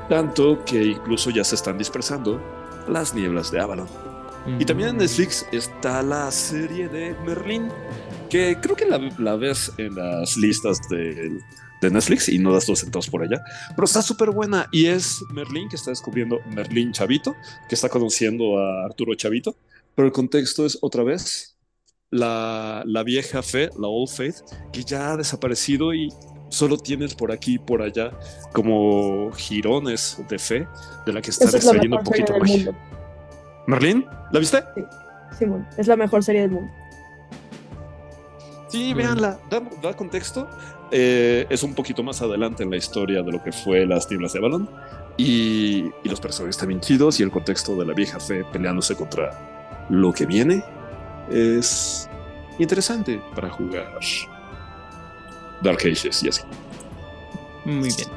[0.09, 2.41] Tanto que incluso ya se están dispersando
[2.89, 3.87] las nieblas de Avalon.
[4.59, 4.99] Y también en Mm.
[5.01, 7.69] Netflix está la serie de Merlín,
[8.29, 11.39] que creo que la, la ves en las listas de,
[11.81, 13.43] de Netflix y no das dos centavos por allá,
[13.75, 17.35] pero está súper buena y es Merlín que está descubriendo Merlín Chavito,
[17.69, 19.57] que está conociendo a Arturo Chavito,
[19.95, 21.57] pero el contexto es otra vez
[22.11, 24.37] la, la vieja fe, la old faith,
[24.73, 26.13] que ya ha desaparecido y
[26.49, 28.11] solo tienes por aquí y por allá
[28.53, 30.67] como jirones de fe
[31.05, 32.57] de la que están extrayendo un poquito magia.
[32.57, 32.77] mundo.
[33.67, 34.65] Merlín, ¿la viste?
[35.39, 36.73] Simón, es la mejor serie del mundo.
[38.69, 40.49] Sí, véanla, da, da contexto.
[40.91, 44.33] Eh, es un poquito más adelante en la historia de lo que fue las nieblas
[44.33, 44.69] de Avalon.
[45.17, 48.95] Y, y los personajes están bien chidos y el contexto de la vieja fe peleándose
[48.95, 50.63] contra lo que viene
[51.31, 52.09] es
[52.59, 53.99] interesante para jugar
[55.63, 56.43] Dark Ages y así.
[57.65, 58.09] Muy bien.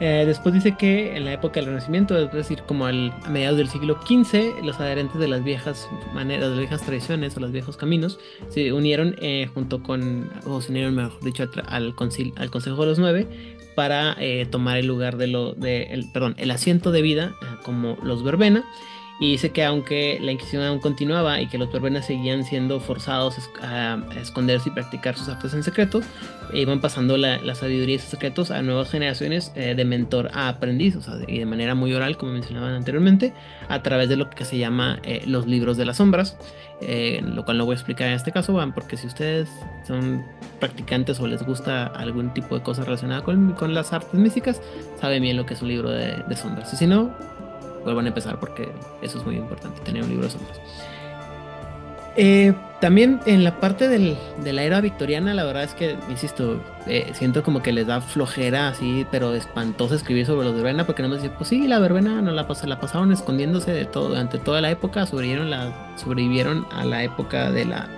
[0.00, 3.58] Eh, después dice que en la época del Renacimiento, es decir, como al- a mediados
[3.58, 7.50] del siglo XV, los adherentes de las viejas maneras, de las viejas tradiciones o los
[7.50, 12.82] viejos caminos se unieron eh, junto con, o se unieron, mejor dicho, al, al Consejo
[12.82, 13.26] de los Nueve
[13.74, 17.46] para eh, tomar el lugar de lo, de, el, perdón, el asiento de vida eh,
[17.64, 18.64] como los verbena.
[19.20, 23.36] Y dice que aunque la Inquisición aún continuaba y que los verbenas seguían siendo forzados
[23.36, 26.02] a esc- a, a esconderse y practicar sus actos en secreto,
[26.54, 30.48] iban pasando la, la sabiduría y sus secretos a nuevas generaciones eh, de mentor a
[30.48, 33.34] aprendiz, o sea, y de manera muy oral, como mencionaban anteriormente,
[33.68, 36.36] a través de lo que se llama eh, los libros de las sombras,
[36.80, 39.48] eh, lo cual no voy a explicar en este caso, van, porque si ustedes
[39.84, 40.24] son
[40.60, 44.62] practicantes o les gusta algún tipo de cosa relacionada con, con las artes místicas,
[45.00, 46.72] saben bien lo que es un libro de, de sombras.
[46.72, 47.12] Y si no,
[47.84, 48.68] vuelvan a empezar porque
[49.02, 50.60] eso es muy importante, tener un libro de sombras.
[52.20, 56.60] Eh, también en la parte del, de la era victoriana, la verdad es que, insisto,
[56.86, 61.02] eh, siento como que les da flojera así, pero espantosa escribir sobre los verbena, porque
[61.02, 64.38] no me dicen, pues sí, la verbena no la, la pasaron escondiéndose de todo, durante
[64.38, 67.88] toda la época, sobrevivieron, la, sobrevivieron a la época de la,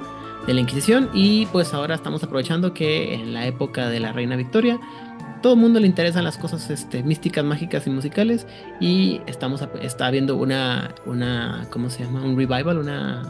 [0.47, 4.37] de la Inquisición, y pues ahora estamos aprovechando que en la época de la Reina
[4.37, 4.81] Victoria,
[5.43, 8.47] todo el mundo le interesan las cosas este, místicas, mágicas y musicales,
[8.81, 12.23] y estamos, está habiendo una, una, ¿cómo se llama?
[12.23, 13.23] Un revival, una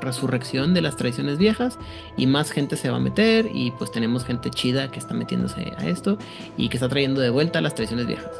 [0.00, 1.78] resurrección de las tradiciones viejas
[2.16, 5.72] y más gente se va a meter y pues tenemos gente chida que está metiéndose
[5.78, 6.18] a esto
[6.56, 8.30] y que está trayendo de vuelta las tradiciones viejas.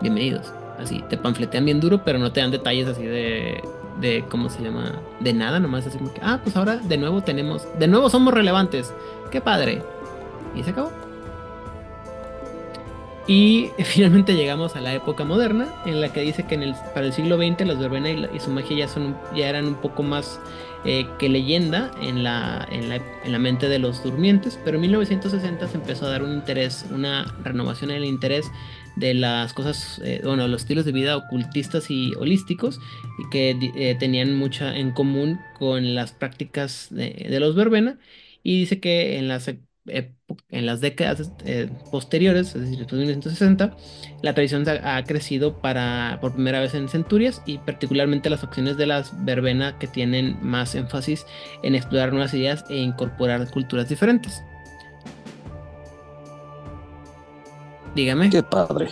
[0.00, 0.52] Bienvenidos.
[0.78, 3.62] Así, te panfletean bien duro, pero no te dan detalles así de,
[4.00, 5.00] de ¿cómo se llama?
[5.20, 8.32] De nada, nomás así como que, ah, pues ahora de nuevo tenemos, de nuevo somos
[8.32, 8.92] relevantes.
[9.30, 9.82] Qué padre.
[10.56, 11.11] Y se acabó.
[13.26, 17.06] Y finalmente llegamos a la época moderna, en la que dice que en el, para
[17.06, 20.40] el siglo XX los verbena y, su magia ya, son, ya eran un poco más
[20.84, 24.82] eh, que leyenda en la, en, la, en la, mente de los durmientes, pero en
[24.82, 28.50] 1960 se empezó a dar un interés, una renovación en el interés
[28.96, 32.80] de las cosas, eh, bueno, los estilos de vida ocultistas y holísticos,
[33.18, 37.98] y que eh, tenían mucha en común con las prácticas de, de los verbena,
[38.42, 39.48] y dice que en las
[39.86, 43.76] en las décadas eh, posteriores, es decir, después de 1960,
[44.22, 48.86] la tradición ha, crecido para, por primera vez en centurias y particularmente las opciones de
[48.86, 51.26] las verbena que tienen más énfasis
[51.62, 54.44] en explorar nuevas ideas e incorporar culturas diferentes.
[57.94, 58.30] Dígame.
[58.30, 58.88] Qué padre.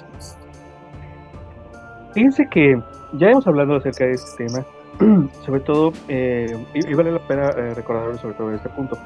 [2.13, 2.83] Fíjense que
[3.15, 4.67] ya hemos hablado acerca de este tema,
[5.47, 8.99] sobre todo, eh, y, vale la pena eh, recordar sobre todo este punto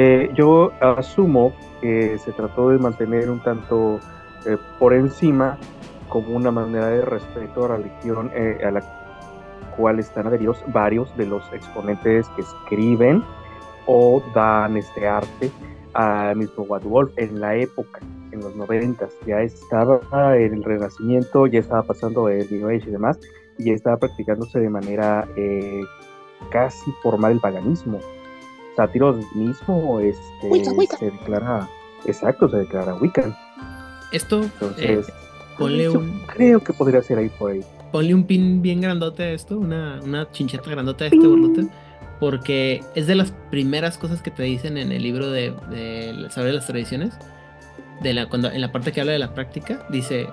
[0.00, 3.98] eh, yo asumo que se trató de mantener un tanto
[4.46, 5.58] eh, por encima
[6.08, 8.80] como una manera de respeto a la religión eh, a la
[9.76, 13.24] cual están adheridos varios de los exponentes que escriben
[13.86, 15.50] o dan este arte
[15.94, 17.98] al mismo Wolf en la época,
[18.30, 19.98] en los noventas, ya estaba
[20.36, 23.18] el renacimiento, ya estaba pasando el New Age y demás,
[23.58, 25.26] y ya estaba practicándose de manera
[26.50, 27.98] casi formal el paganismo
[28.78, 30.64] sátiros mismo este,
[30.98, 31.68] se declara,
[32.06, 33.36] exacto, se declara Wiccan.
[34.12, 35.12] Esto, Entonces, eh,
[35.58, 36.22] ponle un...
[36.28, 37.60] Creo que podría ser ahí por ahí.
[37.90, 41.66] Ponle un pin bien grandote a esto, una, una chincheta grandota a este borlote,
[42.20, 46.52] porque es de las primeras cosas que te dicen en el libro de, de sobre
[46.52, 47.18] las tradiciones.
[48.00, 50.28] De la, cuando, en la parte que habla de la práctica, dice,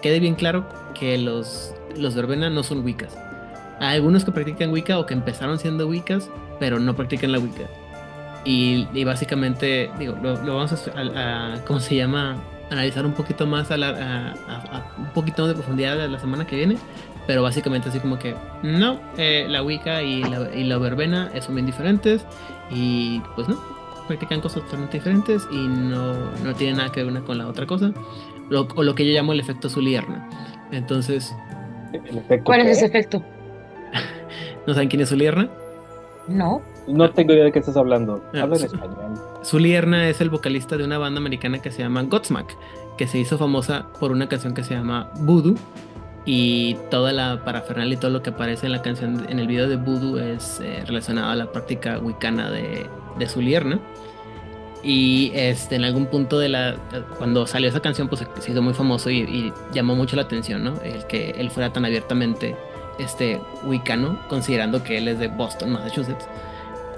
[0.00, 0.66] quede bien claro
[0.98, 3.14] que los, los verbena no son wiccas.
[3.78, 6.30] Hay algunos que practican wicca o que empezaron siendo wiccas
[6.62, 7.64] pero no practican la Wicca.
[8.44, 12.36] Y, básicamente, digo, lo, vamos a, ¿cómo se llama?
[12.70, 13.74] Analizar un poquito más, a,
[14.96, 16.76] un poquito más de profundidad la semana que viene.
[17.26, 21.56] Pero básicamente así como que, no, eh, la Wicca y la, y la verbena son
[21.56, 22.24] bien diferentes.
[22.70, 23.60] Y pues no,
[24.06, 27.66] practican cosas totalmente diferentes y no, no tienen nada que ver una con la otra
[27.66, 27.92] cosa.
[28.50, 30.30] Lo, o lo que yo llamo el efecto Zulierna.
[30.70, 31.34] Entonces...
[32.44, 33.20] ¿Cuál es ese efecto?
[34.68, 35.50] ¿No saben quién es Zulierna?
[36.28, 36.62] No.
[36.88, 38.22] No tengo idea de qué estás hablando.
[38.34, 39.14] Ah, Habla en español.
[39.44, 42.56] Zully Erna es el vocalista de una banda americana que se llama Godsmack,
[42.96, 45.54] que se hizo famosa por una canción que se llama Voodoo.
[46.24, 49.68] Y toda la parafernalia y todo lo que aparece en la canción, en el video
[49.68, 52.86] de Voodoo, es eh, relacionado a la práctica wicana de,
[53.18, 53.80] de Zully Erna.
[54.84, 56.76] Y este, en algún punto de la.
[57.18, 60.64] Cuando salió esa canción, pues se hizo muy famoso y, y llamó mucho la atención,
[60.64, 60.74] ¿no?
[60.82, 62.56] El que él fuera tan abiertamente
[62.98, 66.26] este wicano, considerando que él es de Boston, Massachusetts.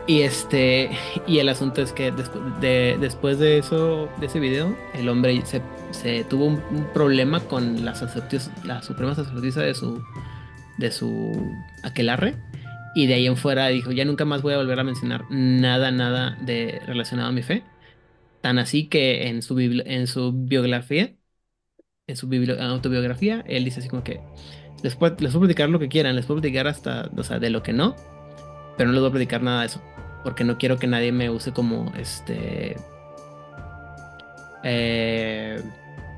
[0.07, 0.91] Y este
[1.27, 6.25] y el asunto es que después de, eso, de ese video, el hombre se, se
[6.25, 6.61] tuvo un,
[6.93, 7.95] problema con la,
[8.65, 10.03] la suprema sacerdotisa de su
[10.79, 11.33] de su
[11.83, 12.37] aquelarre
[12.95, 15.91] y de ahí en fuera dijo ya nunca más voy a volver a mencionar nada
[15.91, 17.65] nada de relacionado a mi fe
[18.41, 21.15] tan así que en su en su biografía
[22.07, 22.29] en su
[22.61, 24.21] autobiografía él dice así como que
[24.85, 27.63] les puedo, les platicar lo que quieran, les puedo platicar hasta, o sea, de lo
[27.63, 27.97] que no,
[28.77, 29.81] pero no les voy a platicar nada de eso,
[30.23, 32.77] porque no quiero que nadie me use como este.
[34.63, 35.59] Eh,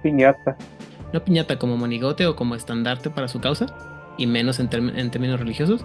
[0.02, 0.56] piñata.
[1.12, 3.66] No piñata, como monigote o como estandarte para su causa,
[4.18, 5.84] y menos en, términos religiosos.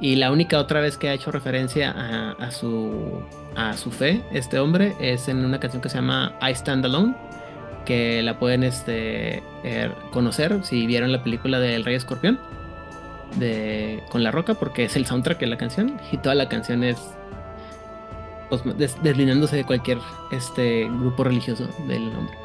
[0.00, 3.22] Y la única otra vez que ha hecho referencia a, su,
[3.54, 7.14] a su fe, este hombre, es en una canción que se llama I Stand Alone
[7.88, 12.38] que la pueden este, eh, conocer si vieron la película del Rey Escorpión
[13.36, 16.84] de, con La Roca, porque es el soundtrack de la canción y toda la canción
[16.84, 16.98] es
[18.50, 18.62] pues,
[19.02, 19.96] deslinándose de cualquier
[20.32, 22.36] este, grupo religioso del nombre.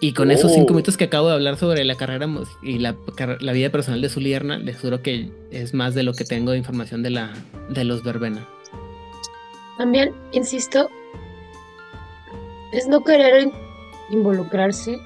[0.00, 0.74] Y con esos cinco Oh.
[0.74, 2.26] minutos que acabo de hablar sobre la carrera
[2.62, 2.96] y la,
[3.52, 7.04] vida personal de Zulierna, les juro que es más de lo que tengo de información
[7.04, 7.32] de, la,
[7.68, 8.44] de los verbena.
[9.78, 10.90] También, insisto,
[12.72, 13.52] es no querer in-
[14.10, 14.98] involucrarse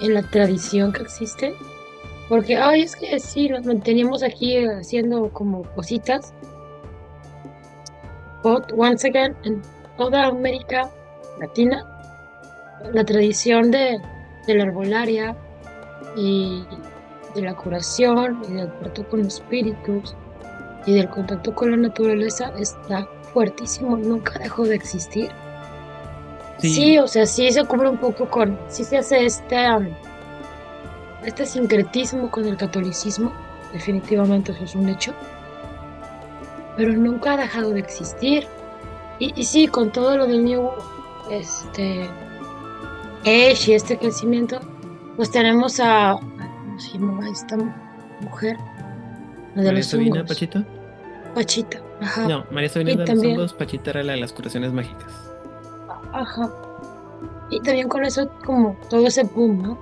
[0.00, 1.54] en la tradición que existe.
[2.28, 6.32] Porque, ay, es que sí, nos manteníamos aquí haciendo como cositas.
[8.42, 9.60] But, once again, en
[9.98, 10.88] toda América
[11.40, 11.84] Latina,
[12.92, 14.00] la tradición de,
[14.46, 15.36] de la herbolaria
[16.16, 16.64] y
[17.34, 20.14] de la curación y del trato con los espíritus
[20.86, 25.30] y del contacto con la naturaleza está fuertísimo, nunca dejó de existir.
[26.60, 26.70] Sí.
[26.70, 29.88] Sí, o sea, sí se cubre un poco con, sí se hace este, um,
[31.24, 33.32] este sincretismo con el catolicismo,
[33.72, 35.12] definitivamente eso es un hecho,
[36.76, 38.46] pero nunca ha dejado de existir.
[39.18, 40.70] Y, y sí, con todo lo del New,
[41.30, 42.08] este,
[43.22, 44.60] Age y este crecimiento,
[45.16, 47.56] pues tenemos a, ¿cómo se llamaba esta
[48.20, 48.56] mujer?
[49.54, 50.28] La de María los Sabina, hongos.
[50.28, 50.64] Pachita.
[51.34, 52.28] Pachita, ajá.
[52.28, 55.29] No, María Sabina Y de los hongos, Pachita era la de las curaciones mágicas.
[56.12, 56.50] Ajá.
[57.50, 59.78] Y también con eso, como todo ese boom, ¿no?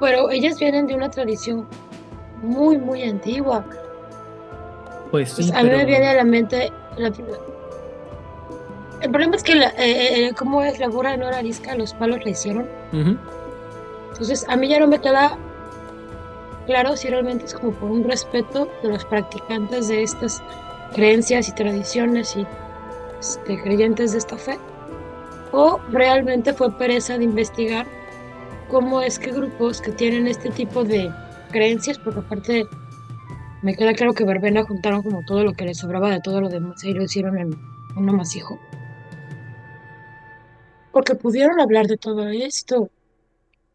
[0.00, 1.66] Pero ellas vienen de una tradición
[2.42, 3.64] muy, muy antigua.
[5.10, 7.08] Pues sí, Pues a mí me viene a la mente la
[9.00, 11.94] El problema es que, la, eh, eh, como es la burra no era arisca, los
[11.94, 12.68] palos la hicieron.
[14.12, 15.36] Entonces, a mí ya no me queda
[16.66, 20.42] claro si realmente es como por un respeto de los practicantes de estas
[20.92, 22.46] creencias y tradiciones y
[23.18, 24.58] este, creyentes de esta fe,
[25.52, 27.86] o realmente fue pereza de investigar
[28.68, 31.10] cómo es que grupos que tienen este tipo de
[31.50, 32.66] creencias, porque aparte
[33.62, 36.48] me queda claro que Verbena juntaron como todo lo que les sobraba de todo lo
[36.48, 37.54] demás y lo hicieron en
[37.96, 38.58] un amasijo.
[40.92, 42.82] Porque pudieron hablar de todo esto.
[42.82, 42.90] O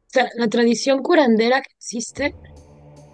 [0.08, 2.36] sea, la tradición curandera que existe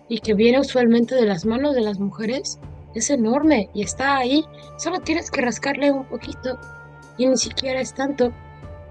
[0.09, 2.59] y que viene usualmente de las manos de las mujeres
[2.93, 4.43] es enorme y está ahí.
[4.77, 6.59] Solo tienes que rascarle un poquito
[7.17, 8.31] y ni siquiera es tanto.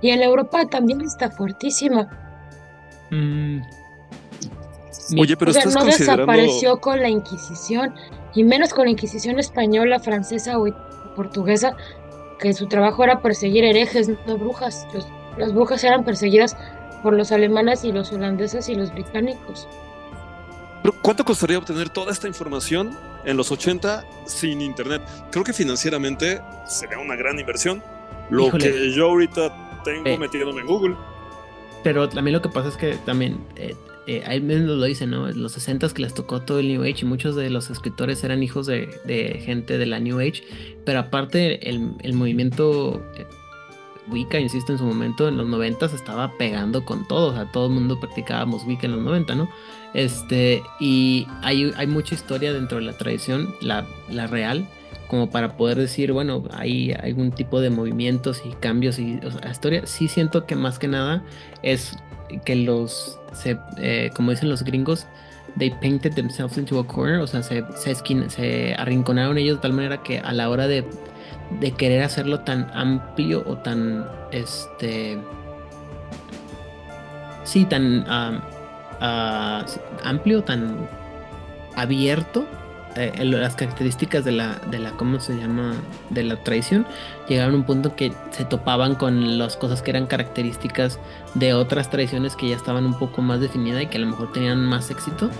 [0.01, 2.09] Y en Europa también está fuertísima.
[3.11, 3.61] Mm.
[5.19, 6.23] Oye, pero o sea, estás no considerando.
[6.33, 7.95] desapareció con la Inquisición
[8.35, 10.67] y menos con la Inquisición española, francesa o
[11.17, 11.75] portuguesa,
[12.39, 14.87] que su trabajo era perseguir herejes, no brujas.
[14.93, 15.07] Los-
[15.39, 16.57] las brujas eran perseguidas
[17.03, 19.67] por los alemanes y los holandeses y los británicos.
[20.83, 25.03] Pero, ¿Cuánto costaría obtener toda esta información en los 80 sin internet?
[25.31, 27.83] Creo que financieramente sería una gran inversión.
[28.31, 28.65] Lo Híjole.
[28.73, 30.19] que yo ahorita tengo Eh.
[30.19, 30.97] metiéndome en Google.
[31.85, 33.75] Pero también lo que pasa es que también, eh,
[34.07, 35.29] eh, ahí mismo lo dicen, ¿no?
[35.29, 38.25] En los 60 que les tocó todo el New Age y muchos de los escritores
[38.25, 40.43] eran hijos de, de gente de la New Age,
[40.85, 43.27] pero aparte el, el movimiento eh,
[44.11, 47.67] Wicca, insisto, en su momento, en los 90 estaba pegando con todo, o sea, todo
[47.67, 49.49] el mundo practicábamos Wicca en los 90, ¿no?
[49.95, 54.67] Este, y hay, hay mucha historia dentro de la tradición, la, la real,
[55.09, 59.83] como para poder decir, bueno, hay algún tipo de movimientos y cambios y la historia,
[59.87, 61.23] sí siento que más que nada
[61.63, 61.97] es
[62.45, 65.07] que los, se, eh, como dicen los gringos,
[65.59, 68.27] they painted themselves into a corner, o sea, se, se, esquina-
[68.77, 70.85] arrinconaron ellos de tal manera que a la hora de,
[71.59, 75.19] de querer hacerlo tan amplio o tan, este,
[77.45, 79.65] sí, tan ah,
[80.05, 80.89] amplio, tan
[81.77, 82.47] abierto,
[82.99, 85.75] eh, las características de la, de la, ¿cómo se llama?
[86.11, 86.87] De la tradición,
[87.29, 90.99] llegaron a un punto que se topaban con las cosas que eran características
[91.35, 94.33] de otras tradiciones que ya estaban un poco más definidas y que a lo mejor
[94.33, 95.31] tenían más éxito.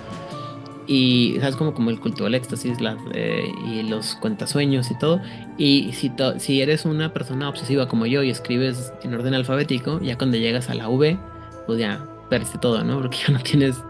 [0.87, 1.55] Y, ¿sabes?
[1.57, 5.21] Como, como el culto del éxtasis las, eh, y los cuentasueños y todo.
[5.59, 10.01] Y si, to- si eres una persona obsesiva como yo y escribes en orden alfabético,
[10.01, 11.19] ya cuando llegas a la V,
[11.67, 13.01] pues ya perdiste todo, ¿no?
[13.01, 13.83] Porque ya no tienes,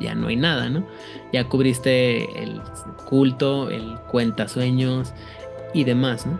[0.00, 0.84] ya no hay nada, ¿no?
[1.32, 2.60] Ya cubriste el
[3.08, 5.12] culto, el cuentasueños
[5.74, 6.38] y demás, ¿no?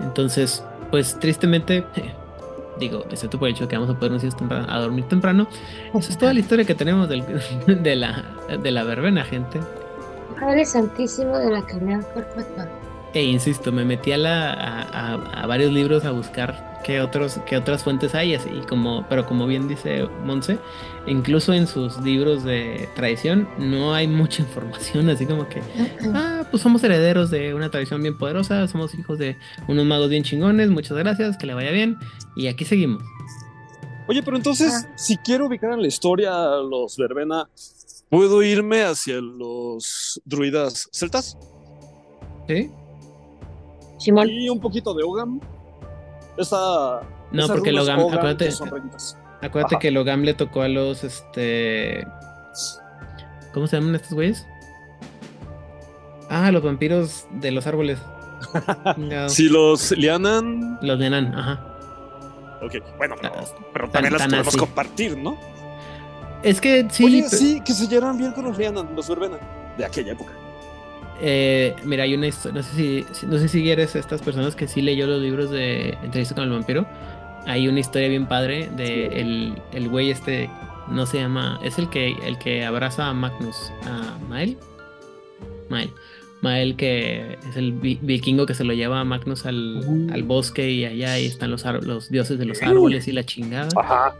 [0.00, 1.84] Entonces, pues tristemente,
[2.78, 5.48] digo, excepto por el hecho de que vamos a podernos ir temprano- a dormir temprano,
[5.94, 7.24] eso es toda la historia que tenemos del-
[7.66, 8.24] de, la,
[8.62, 9.60] de la verbena, gente.
[10.40, 12.68] Padre Santísimo de la Caridad Perpetua.
[13.14, 14.82] E insisto, me metí a, la, a,
[15.14, 19.26] a- a varios libros a buscar qué, otros, qué otras fuentes hay, así como, pero
[19.26, 20.58] como bien dice Monse,
[21.06, 25.62] incluso en sus libros de tradición no hay mucha información, así como que,
[26.14, 30.24] ah, pues somos herederos de una tradición bien poderosa, somos hijos de unos magos bien
[30.24, 31.98] chingones, muchas gracias, que le vaya bien,
[32.36, 33.02] y aquí seguimos.
[34.08, 37.48] Oye, pero entonces, si quiero ubicar en la historia a los verbena,
[38.08, 41.36] ¿puedo irme hacia los druidas celtas?
[42.48, 42.70] ¿Sí?
[43.98, 44.30] Simón.
[44.30, 45.40] Y un poquito de Ogam.
[46.38, 47.00] Esa
[47.32, 48.48] No, Esas porque Logam, acuérdate,
[49.42, 49.78] acuérdate Ajá.
[49.80, 52.06] que Logam le tocó a los, este...
[53.52, 54.46] ¿Cómo se llaman estos güeyes?
[56.30, 57.98] Ah, los vampiros de los árboles.
[59.28, 60.78] Si los lianan.
[60.80, 61.64] Los de Anan, ajá.
[62.62, 64.58] Ok, bueno, pero, Ah, tan- también las tan podemos así.
[64.58, 65.36] compartir, ¿no?
[66.42, 69.38] Es que sí, Oye, sí, que se llevan bien con los lianan, los verbena.
[69.76, 70.32] De aquella época.
[71.20, 72.74] Eh, mira, hay una historia, no sé
[73.14, 76.44] si, no sé si eres estas personas que sí leyó los libros de Entrevista con
[76.44, 76.86] el vampiro.
[77.46, 80.50] Hay una historia bien padre de el, el güey este,
[80.90, 84.56] no se llama, es el que el que abraza a Magnus, a Mael.
[85.70, 85.90] Mael.
[86.40, 90.12] Mael que es el vi- vikingo que se lo lleva a Magnus al, Uh.
[90.12, 93.68] al bosque y allá ahí están los, los dioses de los árboles y la chingada.
[93.76, 94.14] Ajá.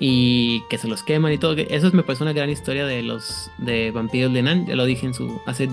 [0.00, 1.54] y que se los queman y todo.
[1.56, 4.66] Eso me parece una gran historia de los de vampiros Lenan.
[4.66, 5.68] Ya lo dije en su hace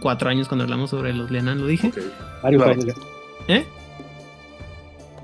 [0.00, 1.88] cuatro años cuando hablamos sobre los Lenan, lo dije.
[1.88, 1.96] Ok.
[2.42, 2.80] Varios Claro.
[2.80, 2.94] años
[3.48, 3.54] ya.
[3.54, 3.66] ¿Eh?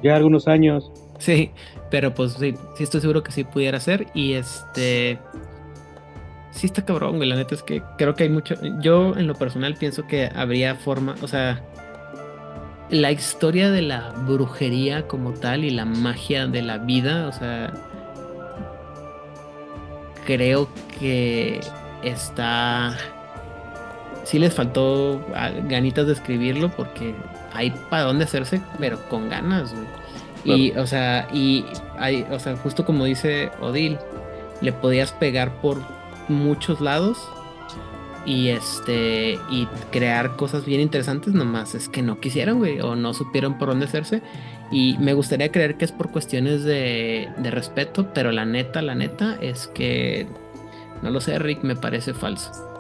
[0.03, 0.91] Ya algunos años.
[1.19, 1.51] Sí,
[1.91, 4.07] pero pues sí, sí estoy seguro que sí pudiera ser.
[4.15, 5.19] Y este.
[6.51, 7.29] Sí está cabrón, güey.
[7.29, 8.57] La neta es que creo que hay mucho.
[8.81, 11.15] Yo en lo personal pienso que habría forma.
[11.23, 11.63] O sea.
[12.91, 17.29] La historia de la brujería como tal y la magia de la vida.
[17.29, 17.73] O sea.
[20.27, 21.61] Creo que
[22.03, 22.97] está.
[24.25, 27.14] Sí les faltó ah, ganitas de escribirlo porque
[27.53, 29.87] hay para dónde hacerse, pero con ganas, güey.
[30.45, 31.64] Y, o sea, y
[31.99, 33.99] hay, o sea, justo como dice Odil,
[34.61, 35.79] le podías pegar por
[36.29, 37.29] muchos lados
[38.25, 43.14] y este y crear cosas bien interesantes, nomás es que no quisieron, güey, o no
[43.14, 44.23] supieron por dónde hacerse.
[44.70, 48.95] Y me gustaría creer que es por cuestiones de, de respeto, pero la neta, la
[48.95, 50.27] neta es que
[51.03, 52.72] no lo sé, Rick, me parece falso.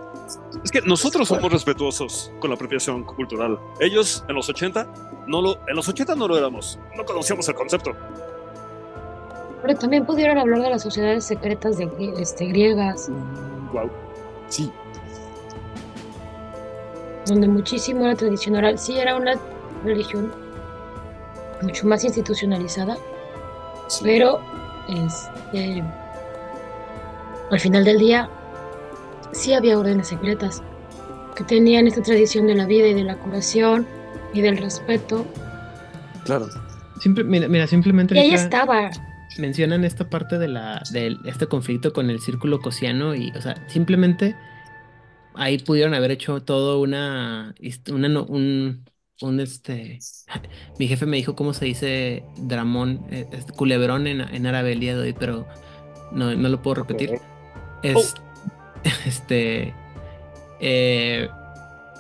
[0.64, 3.58] Es que nosotros somos respetuosos con la apropiación cultural.
[3.80, 4.86] Ellos en los 80
[5.26, 6.78] no lo, en los 80 no lo éramos.
[6.96, 7.92] No conocíamos el concepto.
[9.62, 13.08] Pero también pudieron hablar de las sociedades secretas de este, griegas,
[13.72, 13.90] Wow.
[14.48, 14.70] Sí.
[17.26, 18.78] donde muchísimo era tradición oral.
[18.78, 19.34] Sí, era una
[19.84, 20.32] religión
[21.62, 22.96] mucho más institucionalizada,
[23.86, 24.00] sí.
[24.02, 24.40] pero
[24.88, 25.82] este,
[27.50, 28.28] al final del día
[29.32, 30.62] sí había órdenes secretas
[31.36, 33.86] que tenían esta tradición de la vida y de la curación
[34.34, 35.26] y del respeto.
[36.24, 36.48] Claro.
[37.00, 38.90] Simple- mira, mira, simplemente Y ahí estaba.
[39.38, 43.56] mencionan esta parte de la de este conflicto con el círculo cosiano y, o sea,
[43.68, 44.36] simplemente
[45.34, 47.54] ahí pudieron haber hecho todo una,
[47.90, 48.84] una no- un,
[49.22, 49.98] un este,
[50.78, 54.80] mi jefe me dijo cómo se dice dramón, eh, este, culebrón en, en árabe el
[54.80, 55.46] día de hoy, pero
[56.12, 57.18] no, no lo puedo repetir.
[57.82, 58.14] Es,
[59.06, 59.74] este,
[60.60, 61.28] eh,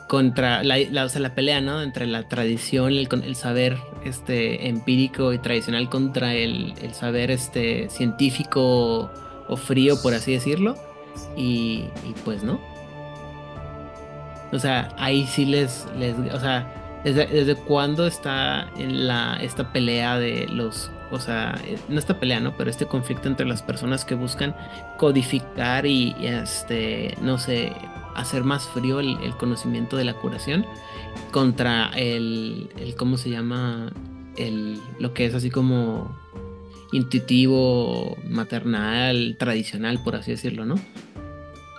[0.08, 1.80] contra la, o sea, la pelea, ¿no?
[1.82, 7.88] Entre la tradición, el, el saber este, empírico y tradicional contra el, el saber este,
[7.88, 9.10] científico
[9.48, 10.76] o frío, por así decirlo.
[11.36, 11.84] Y,
[12.24, 12.60] pues, ¿no?
[14.52, 20.18] O sea, ahí sí les, les o sea, desde, desde cuándo está la, esta pelea
[20.18, 22.56] de los, o sea, no esta pelea, ¿no?
[22.56, 24.56] Pero este conflicto entre las personas que buscan
[24.98, 27.72] codificar y, este, no sé,
[28.14, 30.66] hacer más frío el, el conocimiento de la curación
[31.30, 33.92] contra el, el, ¿cómo se llama?
[34.36, 36.16] El, lo que es así como
[36.92, 40.76] intuitivo, maternal, tradicional, por así decirlo, ¿no?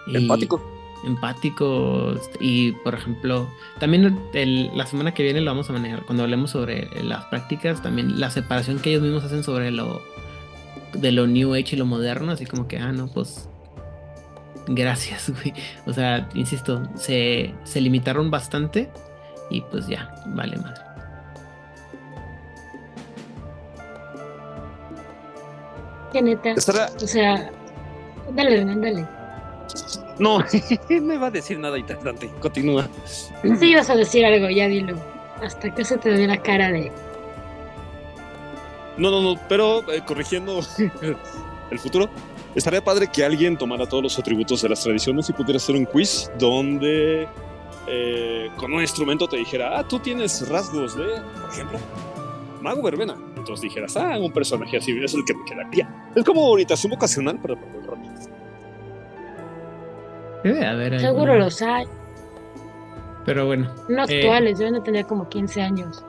[0.07, 0.72] Empático.
[1.05, 3.49] Empático y por ejemplo
[3.79, 7.81] también el- la semana que viene lo vamos a manejar cuando hablemos sobre las prácticas
[7.81, 10.01] también la separación que ellos mismos hacen sobre lo
[10.93, 13.49] de lo new age y lo moderno así como que ah no pues
[14.67, 15.53] gracias güey
[15.85, 18.89] o sea insisto se, se limitaron bastante
[19.49, 20.79] y pues ya vale más
[26.11, 26.53] Que neta.
[26.55, 27.49] O sea,
[28.35, 29.07] dale, dale.
[30.19, 30.39] No,
[30.89, 32.29] no iba a decir nada interesante.
[32.39, 32.87] Continúa.
[33.05, 34.95] Sí ibas a decir algo, ya dilo.
[35.41, 36.91] Hasta que se te dé la cara de.
[38.97, 40.61] No, no, no, pero eh, corrigiendo
[41.71, 42.09] el futuro,
[42.53, 45.85] estaría padre que alguien tomara todos los atributos de las tradiciones y pudiera hacer un
[45.85, 47.27] quiz donde
[47.87, 51.05] eh, con un instrumento te dijera, ah, tú tienes rasgos de,
[51.41, 51.79] por ejemplo,
[52.61, 53.17] mago verbena.
[53.35, 56.11] Entonces dijeras, ah, un personaje así, es el que me quedaría.
[56.15, 57.82] Es como orientación vocacional para para el rol.
[60.43, 61.85] Debe haber Seguro alguna- los hay.
[63.25, 64.19] pero bueno No Eh.
[64.21, 66.03] actuales, deben de tener como 15 años.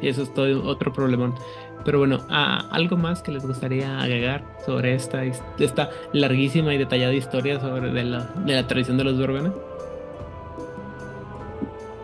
[0.00, 1.34] Y eso es todo otro problemón.
[1.84, 7.12] Pero bueno, ¿a- ¿algo más que les gustaría agregar sobre esta, esta larguísima y detallada
[7.14, 9.52] historia sobre de la, de la tradición de los Vergana?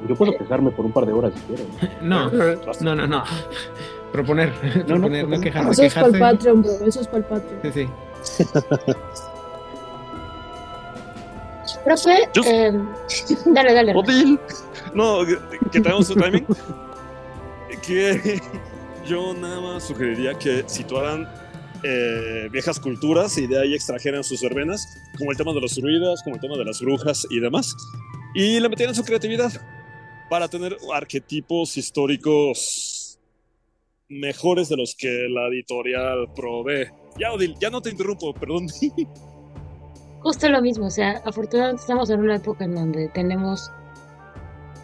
[0.08, 1.64] Yo puedo pesarme por un par de horas si quiero.
[2.02, 3.24] No, no, no, no.
[4.12, 5.40] Proponer, No, no, proponer, no, proponer.
[5.40, 5.70] quejarse.
[5.72, 6.18] Eso es para el.
[6.18, 6.72] Patreon, bro.
[6.86, 7.72] Eso es para el Patreon.
[7.72, 7.88] Sí,
[8.22, 8.44] sí.
[11.84, 12.72] Profe, eh,
[13.46, 13.94] dale, dale.
[13.94, 14.38] Odil.
[14.94, 15.38] No, que,
[15.70, 16.46] que tenemos su timing.
[17.86, 18.40] Que
[19.06, 21.28] yo nada más sugeriría que situaran
[21.84, 24.86] eh, viejas culturas y de ahí extrajeran sus verbenas,
[25.18, 27.74] como el tema de los druidas, como el tema de las brujas y demás,
[28.34, 29.50] y le metieran su creatividad
[30.30, 33.18] para tener arquetipos históricos
[34.08, 36.86] mejores de los que la editorial provee.
[37.18, 38.68] Ya, Odil, ya no te interrumpo, perdón.
[40.22, 43.70] Justo lo mismo, o sea, afortunadamente estamos en una época en donde tenemos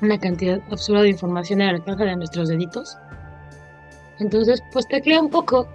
[0.03, 2.97] una cantidad absurda de información al alcance de nuestros deditos.
[4.19, 5.69] Entonces, pues teclea un poco.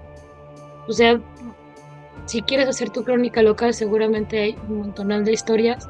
[0.87, 1.19] O sea,
[2.25, 5.87] si quieres hacer tu crónica local, seguramente hay un montonal de historias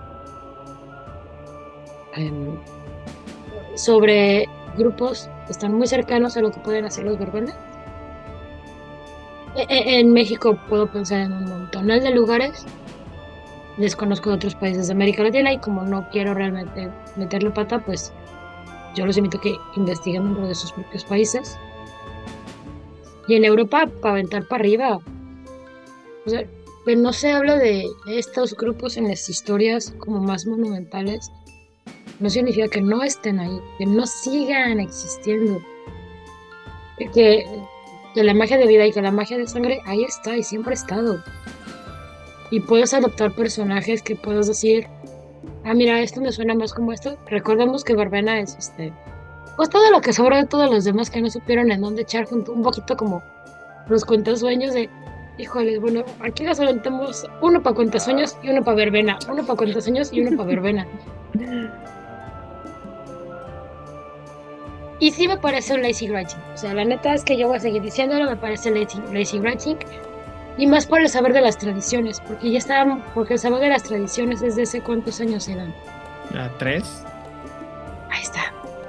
[2.15, 2.55] em,
[3.75, 4.45] sobre
[4.77, 7.55] grupos que están muy cercanos a lo que pueden hacer los verbenas.
[9.55, 12.65] E- e- En México puedo pensar en un montonal de lugares
[13.77, 18.13] desconozco de otros países de América Latina y como no quiero realmente meterle pata, pues
[18.95, 21.57] yo los invito a que investiguen dentro de sus propios países.
[23.27, 24.99] Y en Europa, para aventar para arriba.
[26.25, 26.43] O sea,
[26.85, 31.31] pero no se habla de estos grupos en las historias como más monumentales.
[32.19, 35.61] No significa que no estén ahí, que no sigan existiendo.
[36.97, 37.45] Que,
[38.13, 40.71] que la magia de vida y que la magia de sangre ahí está y siempre
[40.71, 41.23] ha estado
[42.53, 44.85] y puedes adoptar personajes que puedes decir,
[45.65, 47.17] ah, mira, esto me suena más como esto.
[47.25, 48.93] Recordemos que Verbena es este,
[49.55, 52.25] pues todo lo que sobra de todos los demás que no supieron en dónde echar
[52.25, 53.23] junto, un poquito como
[53.87, 54.87] los cuentasueños de,
[55.39, 60.13] híjole, bueno, aquí nos aventamos uno para cuentasueños y uno para Verbena, uno para cuentasueños
[60.13, 60.87] y uno para Verbena.
[64.99, 66.37] Y sí me parece un lazy writing.
[66.53, 69.39] O sea, la neta es que yo voy a seguir diciéndolo, me parece lazy, lazy
[69.39, 69.79] writing.
[70.57, 73.69] Y más por el saber de las tradiciones, porque ya estaban, porque el saber de
[73.69, 75.73] las tradiciones desde hace cuántos años eran.
[76.37, 77.03] ¿A tres?
[78.11, 78.41] Ahí está.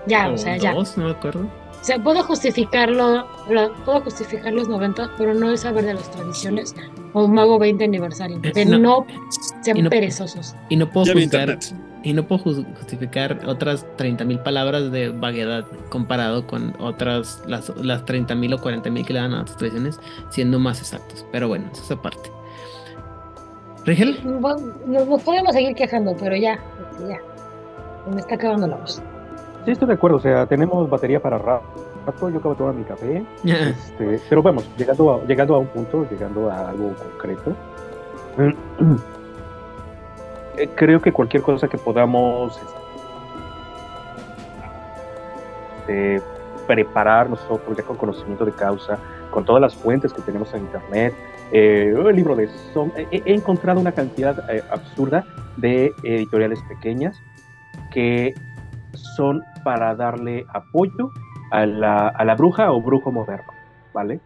[0.06, 0.72] Ya, o sea, ya.
[0.74, 1.40] dos, no me acuerdo.
[1.80, 6.10] O sea, puedo justificarlo, lo- puedo justificar los 90, pero no el saber de las
[6.10, 6.74] tradiciones
[7.12, 8.40] o un mago 20 aniversario.
[8.40, 8.78] Que No.
[8.78, 9.06] no,
[9.62, 10.54] sean Y no- perezosos.
[10.70, 11.74] Y no puedo Ya vi juzgar, internet.
[12.04, 18.54] Y no puedo justificar otras 30.000 palabras de vaguedad comparado con otras, las, las 30.000
[18.54, 19.98] o 40.000 que le dan a otras tradiciones,
[20.28, 21.26] siendo más exactos.
[21.32, 22.30] Pero bueno, eso es aparte.
[23.86, 26.58] Rigel, Nos, nos podemos seguir quejando, pero ya,
[27.08, 27.18] ya.
[28.12, 29.02] Me está acabando la voz.
[29.64, 30.18] Sí, estoy de acuerdo.
[30.18, 31.62] O sea, tenemos batería para ra-
[32.06, 32.28] rato.
[32.28, 33.24] Yo acabo de tomar mi café.
[33.44, 37.54] Este, pero vamos, llegando a, llegando a un punto, llegando a algo concreto.
[40.56, 42.60] eh, Creo que cualquier cosa que podamos
[45.80, 46.22] este,
[46.66, 48.98] preparar nosotros ya con conocimiento de causa,
[49.30, 51.14] con todas las fuentes que tenemos en internet,
[51.52, 55.24] eh, el libro de son, he, he encontrado una cantidad eh, absurda
[55.56, 57.16] de editoriales pequeñas
[57.92, 58.34] que
[59.16, 61.10] son para darle apoyo
[61.50, 63.52] a la, a la bruja o brujo moderno,
[63.92, 64.20] ¿vale?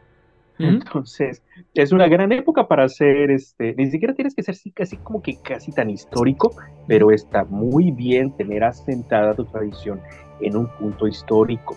[0.58, 1.42] Entonces,
[1.74, 5.22] es una gran época para hacer este, ni siquiera tienes que ser así, casi como
[5.22, 6.56] que casi tan histórico,
[6.86, 10.00] pero está muy bien tener asentada tu tradición
[10.40, 11.76] en un punto histórico.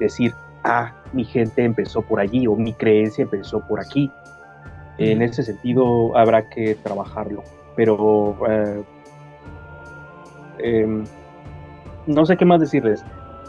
[0.00, 0.32] Decir,
[0.64, 4.10] ah, mi gente empezó por allí o mi creencia empezó por aquí.
[4.98, 7.42] En ese sentido habrá que trabajarlo,
[7.76, 8.82] pero eh,
[10.58, 11.04] em,
[12.06, 13.04] no sé qué más decirles.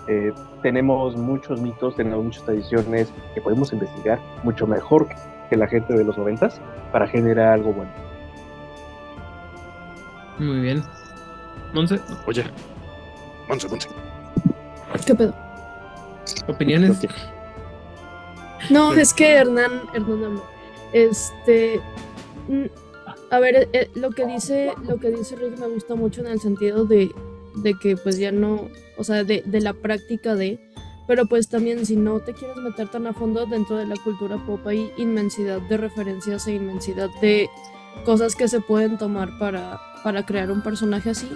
[0.08, 5.08] Eh, tenemos muchos mitos, tenemos muchas tradiciones que podemos investigar mucho mejor
[5.50, 6.60] que la gente de los noventas
[6.92, 7.92] para generar algo bueno.
[10.40, 10.84] muy bien.
[11.74, 12.44] Monse, Oye,
[13.48, 13.90] Monse, Monse.
[15.06, 15.34] ¿Qué pedo?
[16.48, 17.00] opiniones.
[18.70, 20.42] No, es que Hernán, Hernán.
[20.94, 21.82] Este,
[22.48, 22.66] mm,
[23.32, 26.28] a ver, eh, eh, lo que dice, lo que dice Rick me gusta mucho en
[26.28, 27.14] el sentido de,
[27.56, 30.60] de que pues ya no, o sea, de, de la práctica de,
[31.08, 34.38] pero pues también si no te quieres meter tan a fondo dentro de la cultura
[34.46, 37.50] pop hay inmensidad de referencias e inmensidad de
[38.06, 41.30] cosas que se pueden tomar para, para crear un personaje así.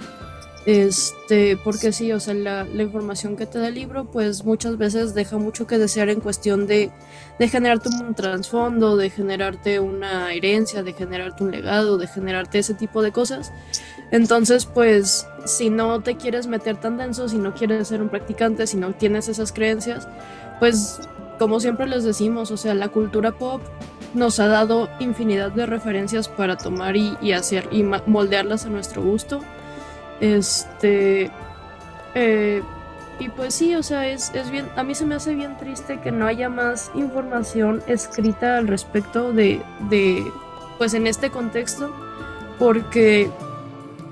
[0.65, 4.77] Este, porque sí, o sea, la, la información que te da el libro, pues muchas
[4.77, 6.91] veces deja mucho que desear en cuestión de,
[7.39, 12.73] de generarte un trasfondo, de generarte una herencia, de generarte un legado, de generarte ese
[12.73, 13.53] tipo de cosas.
[14.11, 18.67] Entonces, pues, si no te quieres meter tan denso, si no quieres ser un practicante,
[18.67, 20.07] si no tienes esas creencias,
[20.59, 21.01] pues,
[21.39, 23.61] como siempre les decimos, o sea, la cultura pop
[24.13, 29.41] nos ha dado infinidad de referencias para tomar y, hacer y moldearlas a nuestro gusto.
[30.19, 31.31] Este.
[32.15, 32.63] eh,
[33.19, 35.99] y pues sí, o sea, es, es bien, a mí se me hace bien triste
[35.99, 40.23] que no haya más información escrita al respecto de, de
[40.77, 41.91] pues en este contexto,
[42.59, 43.31] porque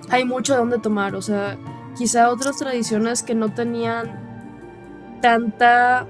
[0.10, 1.58] hay mucho de dónde tomar, o sea,
[1.98, 4.20] quizá otras tradiciones que no tenían
[5.22, 6.08] tanta,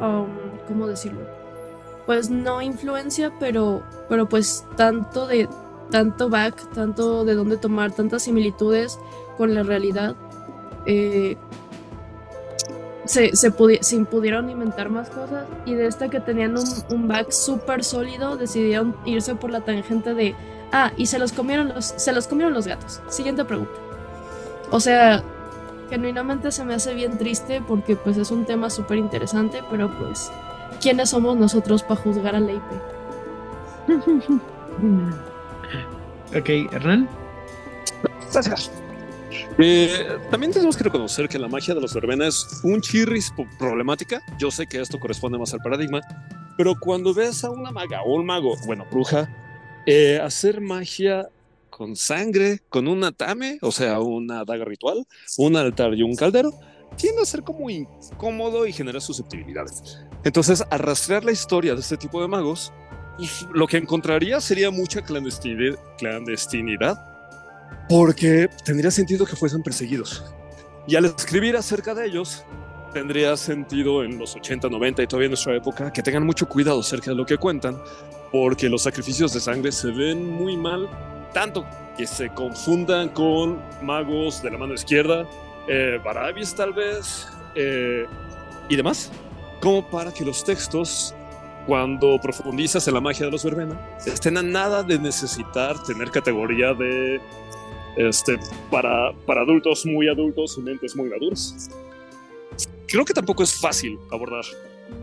[0.00, 0.26] um,
[0.66, 1.20] ¿cómo decirlo?
[2.06, 5.48] Pues no influencia, pero, pero pues tanto de,
[5.90, 8.98] tanto back, tanto de dónde tomar, tantas similitudes
[9.36, 10.16] con la realidad.
[10.86, 11.36] Eh,
[13.08, 16.54] se, se, pudieron inventar más cosas y de esta que tenían
[16.90, 20.34] un, back súper sólido decidieron irse por la tangente de
[20.72, 23.00] ah y se los comieron los se los comieron los gatos.
[23.08, 23.72] Siguiente pregunta.
[24.70, 25.22] O sea
[25.90, 30.30] genuinamente se me hace bien triste porque pues es un tema súper interesante pero pues
[30.82, 32.62] quiénes somos nosotros para juzgar a la IP
[36.36, 37.08] ok Hernán.
[38.32, 38.70] Gracias.
[39.58, 44.22] Eh, también tenemos que reconocer que la magia de los verbena es un chirris problemática.
[44.38, 46.00] Yo sé que esto corresponde más al paradigma,
[46.56, 49.28] pero cuando ves a una maga o un mago, bueno, bruja,
[49.90, 51.30] eh, hacer magia
[51.70, 55.06] con sangre, con un atame, o sea, una daga ritual,
[55.38, 56.52] un altar y un caldero,
[56.98, 59.98] tiende a ser como incómodo y genera susceptibilidades.
[60.24, 62.70] Entonces, arrastrar la historia de este tipo de magos,
[63.54, 66.98] lo que encontraría sería mucha clandestinidad, clandestinidad
[67.88, 70.22] porque tendría sentido que fuesen perseguidos.
[70.86, 72.44] Y al escribir acerca de ellos,
[72.92, 76.80] tendría sentido en los 80, 90 y todavía en nuestra época que tengan mucho cuidado
[76.80, 77.80] acerca de lo que cuentan,
[78.32, 80.88] porque los sacrificios de sangre se ven muy mal,
[81.32, 81.66] tanto
[81.96, 85.26] que se confundan con magos de la mano izquierda,
[85.66, 88.06] eh, barabis tal vez, eh,
[88.68, 89.10] y demás,
[89.60, 91.14] como para que los textos
[91.66, 96.72] cuando profundizas en la magia de los verbena, estén a nada de necesitar tener categoría
[96.72, 97.20] de
[97.98, 98.38] este,
[98.70, 101.68] para, para adultos muy adultos y mentes muy maduras.
[102.86, 104.44] Creo que tampoco es fácil abordar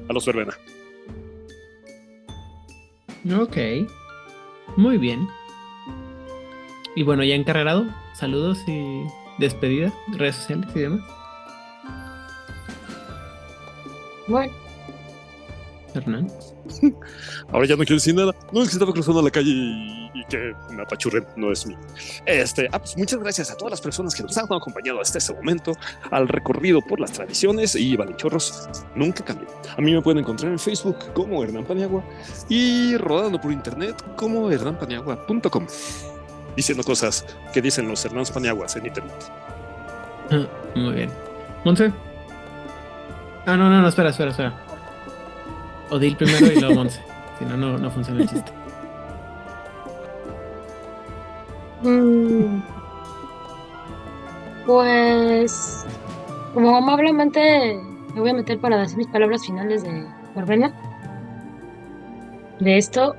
[0.09, 0.57] a los verbena.
[3.33, 3.57] Ok,
[4.77, 5.27] muy bien.
[6.95, 9.03] Y bueno, ya encarregado, saludos y
[9.39, 11.01] despedida, redes sociales y demás.
[14.27, 14.53] Bueno.
[15.95, 16.27] Hernán.
[17.49, 18.35] Ahora ya no quiero decir nada.
[18.51, 21.77] No es que estaba cruzando la calle y, que me apachurren, no es mío.
[22.25, 25.33] Este, ah, pues muchas gracias a todas las personas que nos han acompañado hasta este
[25.33, 25.73] momento
[26.11, 29.47] al recorrido por las tradiciones y Chorros nunca cambió.
[29.77, 32.03] A mí me pueden encontrar en Facebook como Hernán Paniagua
[32.49, 35.67] y rodando por internet como hernanpaniagua.com
[36.55, 39.31] diciendo cosas que dicen los Hernán Paniaguas en internet.
[40.31, 40.45] Ah,
[40.75, 41.09] muy bien.
[41.63, 41.91] Monse.
[43.45, 44.53] Ah, no, no, no, espera, espera, espera.
[45.89, 47.01] Odil primero y luego Monse.
[47.39, 48.51] si no, no, funciona el chiste.
[51.85, 52.61] Mm.
[54.65, 55.85] Pues,
[56.53, 57.79] como amablemente
[58.13, 60.73] me voy a meter para decir mis palabras finales de Verbena.
[62.59, 63.15] De esto,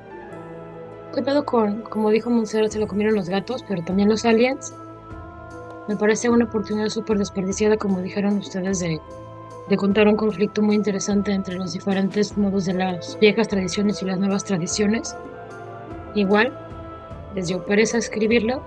[1.15, 4.73] ¿qué pedo con, como dijo Montserrat, se lo comieron los gatos, pero también los aliens?
[5.87, 8.99] Me parece una oportunidad súper desperdiciada, como dijeron ustedes, de
[9.69, 14.05] de contar un conflicto muy interesante entre los diferentes modos de las viejas tradiciones y
[14.05, 15.15] las nuevas tradiciones.
[16.15, 16.57] Igual,
[17.37, 18.63] les dio pereza escribirlo.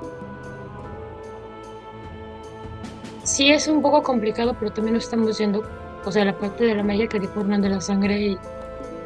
[3.25, 5.65] Sí es un poco complicado, pero también lo estamos viendo,
[6.05, 8.39] o sea, la parte de la magia que dijo Hernán de la sangre y,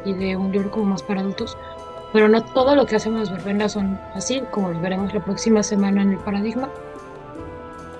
[0.05, 1.57] y de un libro como más para adultos,
[2.13, 6.03] pero no todo lo que hacemos verbenas son así, como lo veremos la próxima semana
[6.03, 6.69] en el paradigma.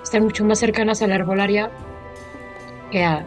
[0.04, 1.68] Están mucho más cercanas a la herbolaria
[2.92, 3.26] que a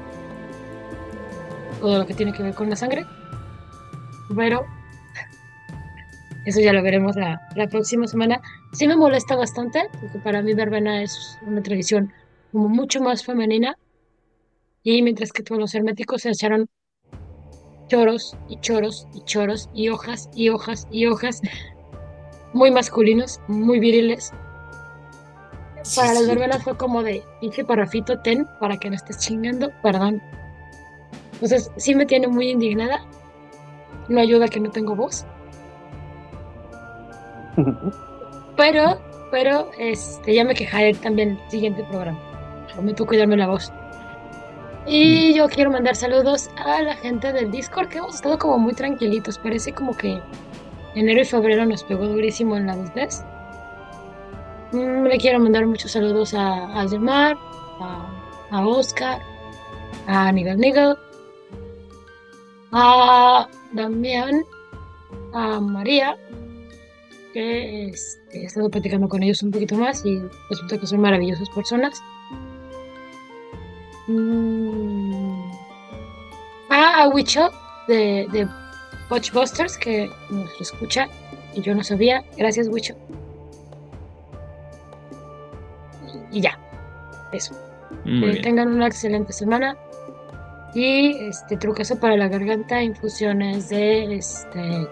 [1.82, 3.06] todo lo que tiene que ver con la sangre.
[4.34, 4.66] Pero
[6.50, 8.42] eso ya lo veremos la, la, próxima semana.
[8.74, 12.12] Sí me molesta bastante, porque para mí verbena es una tradición
[12.52, 13.78] como mucho más femenina.
[14.84, 16.68] Y mientras que todos los herméticos se echaron
[17.88, 21.42] choros y choros y choros y hojas y hojas y hojas
[22.54, 24.32] muy masculinos, muy viriles.
[25.96, 30.22] Para las verbenas fue como de pinche parrafito ten para que no estés chingando, perdón,
[31.42, 33.02] entonces, sí me tiene muy indignada.
[34.10, 35.26] No ayuda que no tengo voz.
[38.58, 39.00] Pero,
[39.32, 42.20] pero, este, ya me quejaré también el siguiente programa.
[42.74, 43.72] Prometo cuidarme la voz.
[44.86, 48.74] Y yo quiero mandar saludos a la gente del Discord, que hemos estado como muy
[48.74, 49.38] tranquilitos.
[49.38, 50.20] Parece como que
[50.96, 53.24] enero y febrero nos pegó durísimo en la adultez.
[54.72, 57.38] Mm, le quiero mandar muchos saludos a Aldemar,
[57.80, 58.08] a,
[58.52, 59.20] a Oscar,
[60.08, 60.96] a Nigel Nigel,
[62.72, 64.44] a Damián,
[65.34, 66.18] a María,
[67.40, 71.50] que este, he estado platicando con ellos un poquito más y resulta que son maravillosas
[71.50, 72.02] personas.
[74.08, 75.52] Mm,
[76.70, 77.50] a Wicho
[77.88, 78.48] de, de
[79.10, 81.08] Watchbusters que nos escucha
[81.54, 82.24] y yo no sabía.
[82.38, 82.96] Gracias, Wicho.
[86.32, 86.60] Y ya.
[87.32, 87.54] Eso.
[88.04, 88.42] Muy Que bien.
[88.42, 89.78] tengan una excelente semana.
[90.76, 94.88] Y este truqueso para la garganta, infusiones de este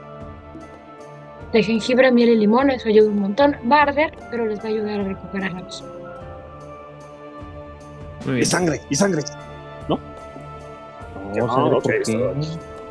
[1.53, 3.55] de jengibre, miel y limón, eso ayuda un montón.
[3.71, 5.61] Va a arder, pero les va a ayudar a recuperar la.
[8.25, 9.23] Muy Y sangre, y sangre.
[9.87, 9.97] No,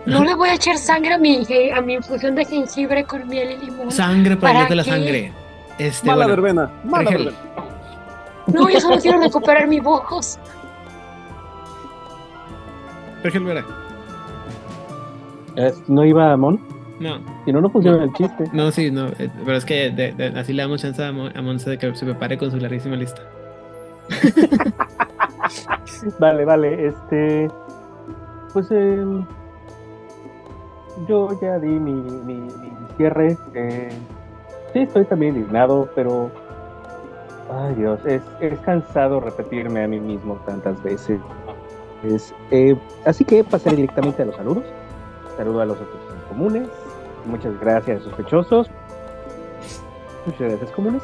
[0.07, 1.43] No, le voy a echar sangre a mi,
[1.75, 3.91] a mi infusión de jengibre con miel y limón.
[3.91, 5.33] Sangre para ¿Para de la sangre.
[5.79, 7.37] Este, Mala bueno, verbena, mala verbena.
[8.47, 10.39] No, yo solo quiero recuperar mi voz.
[13.23, 13.65] Rigel Vera.
[15.57, 16.61] Es- ¿No iba a Mon?
[16.99, 18.45] No, Si no, no funciona el chiste.
[18.53, 19.07] no, sí, no.
[19.19, 21.79] eh, Pero es que de- de- así le damos chance a, Mon- a Monse de
[21.79, 23.23] que se prepare con su larguísima lista.
[26.19, 27.51] Vale, vale, este.
[28.53, 29.05] Pues eh,
[31.09, 32.51] yo ya di mi, mi, mi
[32.97, 33.37] cierre.
[33.55, 33.91] eh,
[34.73, 36.31] sí, estoy también indignado, pero.
[37.53, 41.21] Ay, Dios, es, es cansado repetirme a mí mismo tantas veces.
[42.03, 44.65] Es, eh, así que pasaré directamente a los saludos.
[45.37, 46.69] Saludo a los sospechosos comunes.
[47.27, 48.71] Muchas gracias, sospechosos.
[50.27, 51.03] Muchas gracias, comunes.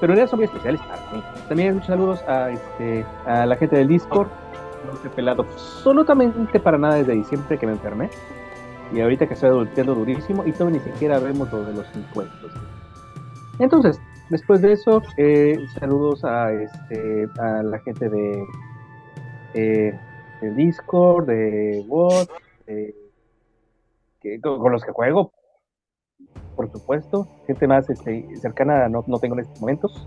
[0.00, 1.22] Pero en son muy especiales para mí.
[1.48, 4.28] También muchos saludos a, este, a la gente del Discord.
[4.84, 8.10] No he pelado absolutamente para nada desde diciembre que me enfermé.
[8.92, 12.52] Y ahorita que estoy adulteando durísimo y todavía ni siquiera vemos lo de los impuestos.
[13.58, 18.44] Entonces, después de eso, eh, saludos a, este, a la gente de,
[19.54, 19.98] eh,
[20.40, 22.28] de Discord, de WhatsApp,
[24.42, 25.32] con los que juego,
[26.56, 27.26] por supuesto.
[27.46, 30.06] Gente más este, cercana no, no tengo en estos momentos.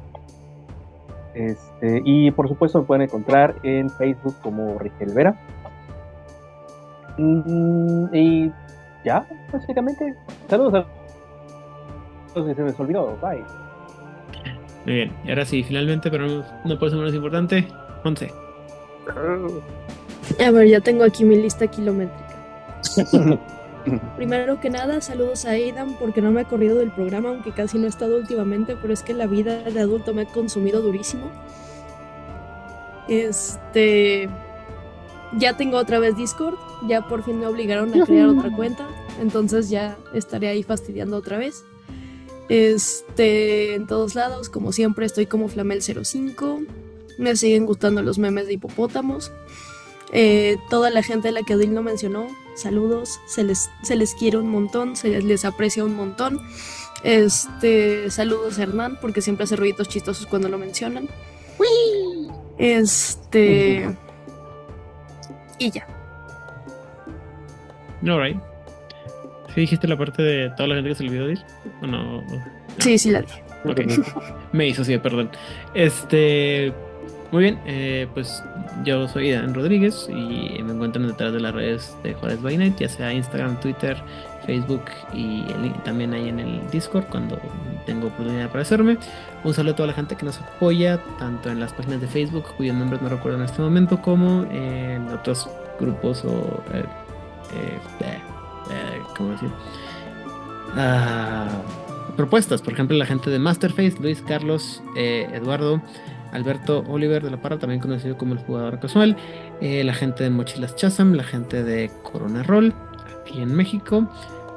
[1.34, 5.36] Este, y por supuesto me pueden encontrar en Facebook como Rigel Vera.
[7.17, 8.51] Mm, y
[9.03, 10.15] ya, básicamente.
[10.49, 10.86] Saludos
[12.36, 13.17] a los que se me olvidó.
[13.21, 13.43] Bye.
[14.86, 15.11] Muy bien.
[15.23, 17.67] Y ahora sí, finalmente, pero no, no por eso menos importante,
[18.03, 18.32] Monse.
[20.39, 22.26] A ver, ya tengo aquí mi lista kilométrica.
[24.15, 27.77] Primero que nada, saludos a Aidan porque no me ha corrido del programa, aunque casi
[27.77, 31.31] no he estado últimamente, pero es que la vida de adulto me ha consumido durísimo.
[33.07, 34.29] Este.
[35.38, 36.55] Ya tengo otra vez Discord,
[36.88, 38.88] ya por fin me obligaron a crear otra cuenta,
[39.19, 41.63] entonces ya estaré ahí fastidiando otra vez.
[42.47, 46.65] Este, en todos lados, como siempre, estoy como Flamel05.
[47.17, 49.31] Me siguen gustando los memes de hipopótamos.
[50.11, 54.15] Eh, toda la gente a la que Odil no mencionó, saludos, se les, se les
[54.15, 56.41] quiere un montón, se les, les aprecia un montón.
[57.03, 61.07] Este, saludos a Hernán, porque siempre hace ruiditos chistosos cuando lo mencionan.
[62.57, 63.95] Este.
[65.59, 65.87] Y ya.
[68.07, 68.37] Alright.
[69.53, 71.41] ¿Sí dijiste la parte de toda la gente que se olvidó de ir?
[71.81, 72.23] ¿O no?
[72.79, 73.43] Sí, sí la dije.
[73.65, 73.81] Ok.
[74.51, 75.29] Me hizo así, perdón.
[75.73, 76.73] Este.
[77.32, 78.43] Muy bien, eh, pues
[78.86, 82.78] yo soy Dan Rodríguez y me encuentran detrás de las redes de Juárez by Night,
[82.78, 83.97] ya sea Instagram, Twitter,
[84.45, 85.43] Facebook y
[85.84, 87.38] también ahí en el Discord cuando
[87.86, 88.97] tengo oportunidad de aparecerme.
[89.43, 92.45] Un saludo a toda la gente que nos apoya, tanto en las páginas de Facebook,
[92.57, 95.49] cuyos nombres no recuerdo en este momento, como en otros
[95.80, 96.63] grupos o.
[96.73, 96.86] eh,
[97.53, 98.19] eh, eh,
[98.71, 99.49] eh, ¿Cómo decir?
[100.76, 101.47] Ah,
[102.15, 105.82] propuestas, por ejemplo, la gente de Masterface, Luis Carlos, eh, Eduardo,
[106.36, 109.15] Alberto Oliver de la Parra, también conocido como el jugador casual,
[109.61, 112.73] eh, la gente de Mochilas Chasam, la gente de Corona Roll,
[113.21, 114.07] aquí en México,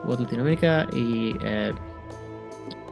[0.05, 1.73] World Latinoamérica y eh,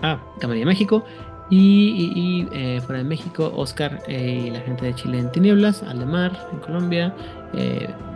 [0.03, 1.05] ah, Camarilla México.
[1.49, 6.33] Y, y- eh, fuera de México, Oscar y la gente de Chile en Tinieblas, Aldemar
[6.53, 7.15] en Colombia,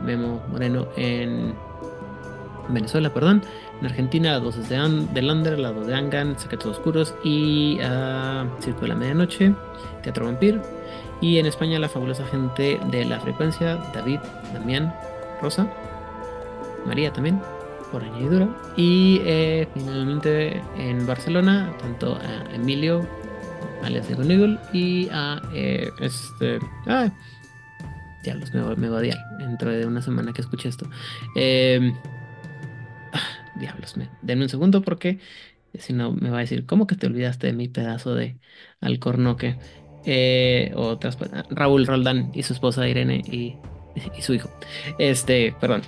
[0.04, 1.54] Memo Moreno en
[2.68, 3.42] Venezuela, perdón,
[3.80, 7.78] en Argentina, las voces de, An de Lander, las dos de Angan, Secretos Oscuros y
[7.82, 9.54] ah, Circo de la Medianoche,
[10.02, 10.60] Teatro Vampir.
[11.20, 14.20] Y en España, la fabulosa gente de la frecuencia, David,
[14.54, 14.94] Damián,
[15.42, 15.70] Rosa,
[16.86, 17.40] María también,
[17.92, 18.48] por añadidura.
[18.76, 23.06] Y eh, finalmente en Barcelona, tanto a Emilio,
[23.82, 26.58] alias de Eagle, y a eh, este.
[26.86, 27.10] Ah,
[28.22, 30.86] diablos, me, me va a odiar dentro de una semana que escuche esto.
[31.34, 31.92] Eh,
[33.60, 35.18] diablos, me, denme un segundo porque
[35.78, 38.36] si no me va a decir, ¿cómo que te olvidaste de mi pedazo de
[38.80, 39.56] alcornoque?
[40.04, 41.18] Eh, otras,
[41.50, 43.56] Raúl Roldán y su esposa Irene y,
[44.20, 44.50] su hijo.
[44.98, 45.82] Este, perdón.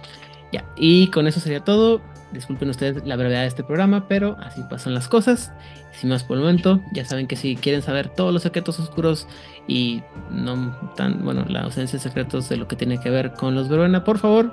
[0.52, 2.02] Ya, y con eso sería todo.
[2.32, 5.52] Disculpen ustedes la brevedad de este programa, pero así pasan las cosas.
[5.92, 9.26] Sin más por el momento, ya saben que si quieren saber todos los secretos oscuros
[9.68, 13.54] y no tan, bueno, la ausencia de secretos de lo que tiene que ver con
[13.54, 14.52] los Verbena, por favor,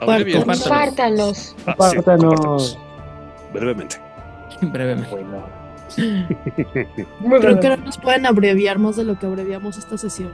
[0.00, 1.56] Ah, sí, Compártanos.
[1.64, 2.78] compártanos.
[3.52, 3.96] Brevemente.
[4.60, 5.10] Brevemente.
[7.20, 7.40] Bueno.
[7.40, 10.30] Creo que no nos pueden abreviar más de lo que abreviamos esta sesión.